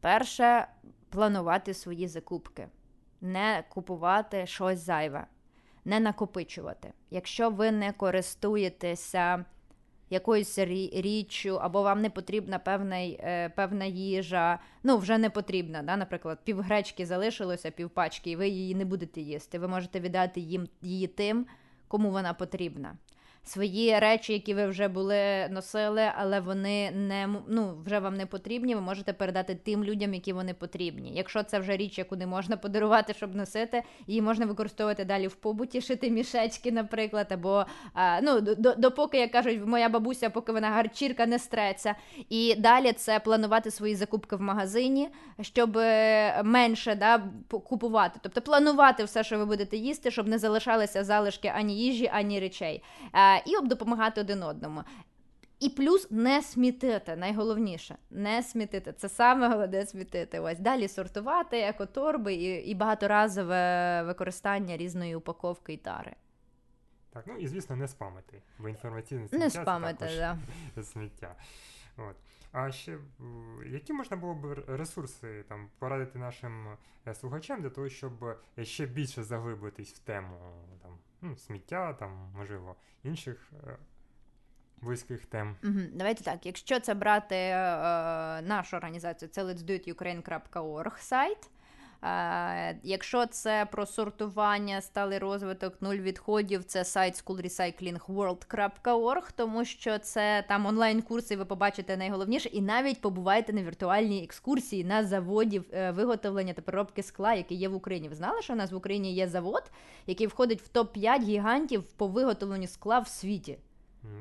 Перше, 0.01 0.67
планувати 1.11 1.75
свої 1.75 2.09
закупки, 2.09 2.69
не 3.21 3.65
купувати 3.69 4.47
щось 4.47 4.79
зайве, 4.79 5.27
не 5.85 6.01
накопичувати. 6.01 6.93
Якщо 7.11 7.51
ви 7.51 7.71
не 7.71 7.93
користуєтеся 7.93 9.45
якоюсь 10.11 10.59
річчю, 10.59 11.59
або 11.63 11.83
вам 11.83 12.03
не 12.03 12.11
потрібна 12.11 12.59
певна 12.59 12.97
е, 12.99 13.53
певна 13.57 13.85
їжа, 13.85 14.59
ну 14.83 14.97
вже 14.97 15.19
не 15.19 15.31
потрібна. 15.31 15.83
Да? 15.83 15.97
Наприклад, 15.97 16.39
пів 16.45 16.61
гречки 16.61 17.07
залишилося, 17.07 17.71
пів 17.71 17.91
пачки, 17.91 18.31
і 18.31 18.37
ви 18.37 18.49
її 18.49 18.75
не 18.75 18.85
будете 18.85 19.21
їсти. 19.21 19.59
Ви 19.59 19.69
можете 19.69 20.01
віддати 20.01 20.41
їм 20.41 20.69
її 20.83 21.07
тим, 21.07 21.47
кому 21.89 22.11
вона 22.11 22.35
потрібна 22.35 22.97
свої 23.49 23.99
речі, 23.99 24.33
які 24.33 24.55
ви 24.55 24.67
вже 24.67 24.89
були 24.89 25.49
носили, 25.51 26.11
але 26.17 26.41
вони 26.41 26.91
не 26.91 27.29
ну, 27.49 27.75
вже 27.85 27.99
вам 27.99 28.17
не 28.17 28.27
потрібні. 28.27 28.75
Ви 28.75 28.81
можете 28.81 29.13
передати 29.13 29.55
тим 29.55 29.85
людям, 29.85 30.15
які 30.15 30.33
вони 30.33 30.55
потрібні. 30.55 31.13
Якщо 31.15 31.43
це 31.43 31.59
вже 31.59 31.77
річ, 31.77 31.99
яку 31.99 32.17
не 32.17 32.27
можна 32.27 32.57
подарувати, 32.57 33.15
щоб 33.15 33.35
носити, 33.35 33.83
її 34.07 34.23
можна 34.23 34.47
використовувати 34.47 35.05
далі 35.05 35.27
в 35.27 35.35
побуті, 35.35 35.81
шити 35.81 36.11
мішечки, 36.11 36.73
наприклад, 36.73 37.27
або 37.31 37.67
а, 37.95 38.21
ну 38.21 38.41
допоки 38.79 39.19
як 39.19 39.33
кажуть, 39.33 39.67
моя 39.67 39.89
бабуся, 39.89 40.31
поки 40.31 40.53
вона 40.53 40.71
гарчірка 40.71 41.27
не 41.27 41.39
стреться. 41.39 41.95
І 42.31 42.55
далі 42.59 42.93
це 42.93 43.21
планувати 43.21 43.71
свої 43.71 43.95
закупки 43.95 44.37
в 44.37 44.41
магазині, 44.41 45.09
щоб 45.41 45.79
е, 45.79 46.43
менше 46.43 46.95
да, 46.95 47.23
купувати. 47.49 48.21
Тобто 48.23 48.41
планувати 48.41 49.05
все, 49.05 49.25
що 49.25 49.39
ви 49.39 49.47
будете 49.47 49.77
їсти, 49.77 50.11
щоб 50.11 50.29
не 50.29 50.39
залишалися 50.39 51.05
залишки 51.05 51.53
ані 51.57 51.79
їжі, 51.79 52.11
ані 52.13 52.41
речей 52.41 52.83
і 53.39 53.67
допомагати 53.67 54.21
один 54.21 54.43
одному. 54.43 54.83
І 55.61 55.69
плюс 55.69 56.11
не 56.11 56.43
смітити, 56.43 57.17
найголовніше 57.17 57.97
не 58.11 58.43
смітити. 58.43 58.93
Це 58.93 59.09
саме 59.09 59.49
головне 59.49 59.87
смітити. 59.87 60.41
Ось 60.41 60.59
далі 60.59 60.89
сортувати 60.89 61.61
екоторби 61.61 62.35
і 62.35 62.71
і 62.71 62.75
багаторазове 62.75 64.03
використання 64.03 64.77
різної 64.77 65.15
упаковки 65.15 65.73
і 65.73 65.77
тари. 65.77 66.15
Так, 67.11 67.25
ну 67.27 67.37
і 67.37 67.47
звісно, 67.47 67.77
не 67.77 67.89
спамити, 67.89 68.43
бо 68.59 68.69
інформаційне 68.69 69.29
сміття 69.29 69.45
не 69.45 69.51
спамити, 69.51 70.07
це 70.07 70.19
також 70.19 70.39
да. 70.77 70.83
сміття. 70.83 71.35
От. 71.97 72.17
А 72.53 72.73
ще 72.73 72.99
які 73.67 73.93
можна 73.93 74.17
було 74.17 74.35
б 74.35 74.65
ресурси 74.69 75.45
там 75.49 75.69
порадити 75.79 76.19
нашим 76.19 76.77
е, 77.07 77.15
слухачам 77.15 77.63
для 77.63 77.71
того, 77.71 77.89
щоб 77.89 78.39
ще 78.63 78.87
більше 78.87 79.23
заглибитись 79.23 79.93
в 79.93 79.99
тему 79.99 80.37
там 80.83 80.99
ну, 81.23 81.37
сміття, 81.37 81.93
там, 81.93 82.33
можливо, 82.37 82.77
інших 83.05 83.51
е, 83.67 83.77
близьких 84.77 85.27
тем. 85.27 85.57
Угу. 85.65 85.81
Давайте 85.93 86.25
так. 86.25 86.47
Якщо 86.47 86.81
це 86.81 86.95
брати 86.95 87.37
е, 87.37 87.57
нашу 88.43 88.77
організацію, 88.77 89.29
це 89.29 89.45
letsdoitukraine.org 89.45 90.99
сайт. 90.99 91.51
Якщо 92.83 93.27
це 93.27 93.67
про 93.71 93.87
сортування, 93.87 94.81
сталий 94.81 95.19
розвиток, 95.19 95.83
нуль 95.83 95.97
відходів, 95.97 96.65
це 96.65 96.85
сайт 96.85 97.25
schoolrecyclingworld.org, 97.25 99.31
тому 99.37 99.65
що 99.65 99.99
це 99.99 100.45
там 100.49 100.67
онлайн-курси, 100.67 101.37
ви 101.37 101.45
побачите 101.45 101.97
найголовніше, 101.97 102.49
і 102.49 102.61
навіть 102.61 103.01
побуваєте 103.01 103.53
на 103.53 103.63
віртуальній 103.63 104.25
екскурсії 104.25 104.85
на 104.85 105.05
заводі 105.05 105.63
е, 105.73 105.91
виготовлення 105.91 106.53
та 106.53 106.63
переробки 106.63 107.03
скла, 107.03 107.35
який 107.35 107.59
є 107.59 107.69
в 107.69 107.75
Україні. 107.75 108.09
Ви 108.09 108.15
знали, 108.15 108.43
що 108.43 108.53
у 108.53 108.57
нас 108.57 108.73
в 108.73 108.77
Україні 108.77 109.15
є 109.15 109.29
завод, 109.29 109.63
який 110.07 110.27
входить 110.27 110.63
в 110.63 110.79
топ-5 110.79 111.23
гігантів 111.23 111.83
по 111.83 112.07
виготовленню 112.07 112.67
скла 112.67 112.99
в 112.99 113.09
світі? 113.09 113.59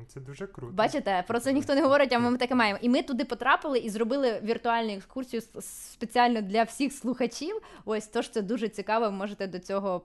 Це 0.08 0.20
дуже 0.20 0.46
круто. 0.46 0.72
Бачите, 0.72 1.24
про 1.28 1.40
це 1.40 1.52
ніхто 1.52 1.74
не 1.74 1.82
говорить, 1.82 2.12
а 2.12 2.18
ми 2.18 2.38
таке 2.38 2.54
маємо. 2.54 2.78
І 2.82 2.88
ми 2.88 3.02
туди 3.02 3.24
потрапили 3.24 3.78
і 3.78 3.90
зробили 3.90 4.40
віртуальну 4.44 4.92
екскурсію 4.92 5.42
спеціально 5.60 6.40
для 6.40 6.62
всіх 6.62 6.92
слухачів. 6.92 7.60
Ось 7.84 8.06
тож 8.06 8.28
це 8.28 8.42
дуже 8.42 8.68
цікаво. 8.68 9.04
Ви 9.04 9.10
можете 9.10 9.46
до 9.46 9.58
цього 9.58 10.00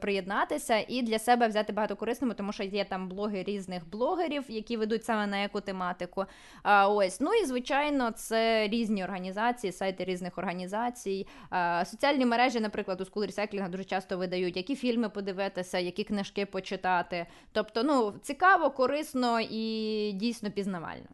приєднатися 0.00 0.84
і 0.88 1.02
для 1.02 1.18
себе 1.18 1.48
взяти 1.48 1.72
багато 1.72 1.96
корисному, 1.96 2.34
тому 2.34 2.52
що 2.52 2.62
є 2.62 2.84
там 2.84 3.08
блоги 3.08 3.42
різних 3.42 3.88
блогерів, 3.90 4.44
які 4.48 4.76
ведуть 4.76 5.04
саме 5.04 5.26
на 5.26 5.38
яку 5.38 5.60
тематику. 5.60 6.24
А, 6.62 6.88
ось 6.88 7.20
ну 7.20 7.34
і 7.34 7.44
звичайно, 7.44 8.10
це 8.10 8.68
різні 8.68 9.04
організації, 9.04 9.72
сайти 9.72 10.04
різних 10.04 10.38
організацій. 10.38 11.26
А, 11.50 11.84
соціальні 11.84 12.26
мережі, 12.26 12.60
наприклад, 12.60 13.00
у 13.00 13.04
School 13.04 13.26
Recycling 13.26 13.68
дуже 13.68 13.84
часто 13.84 14.18
видають, 14.18 14.56
які 14.56 14.76
фільми 14.76 15.08
подивитися, 15.08 15.78
які 15.78 16.04
книжки 16.04 16.46
почитати. 16.46 17.26
Тобто, 17.52 17.82
ну 17.82 18.14
цікаво, 18.22 18.55
корисно 18.58 19.40
і 19.40 20.12
дійсно 20.12 20.50
пізнавально. 20.50 21.08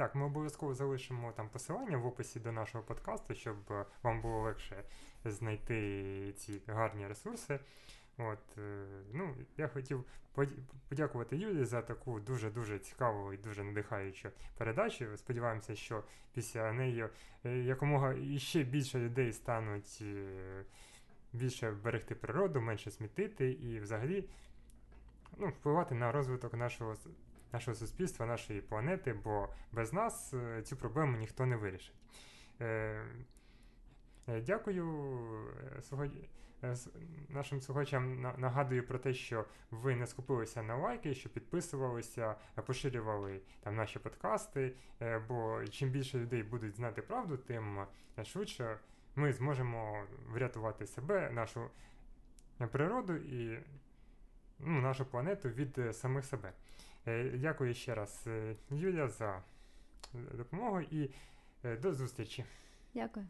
Так, 0.00 0.14
ми 0.14 0.24
обов'язково 0.24 0.74
залишимо 0.74 1.32
там 1.32 1.48
посилання 1.48 1.96
в 1.96 2.06
описі 2.06 2.40
до 2.40 2.52
нашого 2.52 2.84
подкасту, 2.84 3.34
щоб 3.34 3.56
е, 3.70 3.84
вам 4.02 4.20
було 4.22 4.40
легше 4.40 4.84
знайти 5.24 6.32
ці 6.36 6.60
гарні 6.66 7.06
ресурси. 7.06 7.60
От, 8.18 8.58
е, 8.58 8.86
ну, 9.12 9.34
я 9.56 9.68
хотів 9.68 10.04
подякувати 10.88 11.36
Юлі 11.36 11.64
за 11.64 11.82
таку 11.82 12.20
дуже-дуже 12.20 12.78
цікаву 12.78 13.32
і 13.32 13.36
дуже 13.36 13.64
надихаючу 13.64 14.28
передачу. 14.58 15.16
Сподіваємося, 15.16 15.74
що 15.74 16.04
після 16.34 16.72
неї 16.72 17.08
е, 17.44 17.58
якомога 17.58 18.14
іще 18.14 18.62
більше 18.62 18.98
людей 18.98 19.32
стануть 19.32 20.02
більше 21.32 21.70
берегти 21.70 22.14
природу, 22.14 22.60
менше 22.60 22.90
смітити 22.90 23.50
і 23.50 23.80
взагалі 23.80 24.24
ну, 25.38 25.48
впливати 25.48 25.94
на 25.94 26.12
розвиток 26.12 26.54
нашого 26.54 26.96
нашого 27.52 27.74
суспільства, 27.74 28.26
нашої 28.26 28.60
планети, 28.60 29.12
бо 29.12 29.48
без 29.72 29.92
нас 29.92 30.34
е, 30.34 30.62
цю 30.62 30.76
проблему 30.76 31.16
ніхто 31.16 31.46
не 31.46 31.56
вирішить. 31.56 31.94
Е, 32.60 33.04
е, 34.28 34.40
Дякую 34.40 34.86
е, 36.62 36.76
нашим 37.28 37.60
слухачам. 37.60 38.20
На- 38.20 38.36
Нагадую 38.36 38.86
про 38.86 38.98
те, 38.98 39.14
що 39.14 39.44
ви 39.70 39.96
не 39.96 40.06
скупилися 40.06 40.62
на 40.62 40.76
лайки, 40.76 41.14
що 41.14 41.28
підписувалися, 41.28 42.34
поширювали 42.66 43.40
там 43.60 43.76
наші 43.76 43.98
подкасти. 43.98 44.74
Бо 45.28 45.64
чим 45.70 45.90
більше 45.90 46.18
людей 46.18 46.42
будуть 46.42 46.76
знати 46.76 47.02
правду, 47.02 47.36
тим 47.36 47.86
швидше 48.22 48.78
ми 49.16 49.32
зможемо 49.32 50.04
врятувати 50.28 50.86
себе, 50.86 51.30
нашу 51.30 51.70
природу 52.70 53.14
і 53.14 53.58
ну, 54.64 54.80
нашу 54.80 55.04
планету 55.04 55.48
від 55.48 55.78
е, 55.78 55.92
самих 55.92 56.24
себе. 56.24 56.52
Е, 57.06 57.30
Дякую 57.34 57.74
ще 57.74 57.94
раз, 57.94 58.24
е, 58.26 58.54
Юля, 58.70 59.08
за 59.08 59.42
допомогу 60.12 60.80
і 60.80 61.10
до 61.82 61.92
зустрічі. 61.92 62.44
Дякую. 62.94 63.26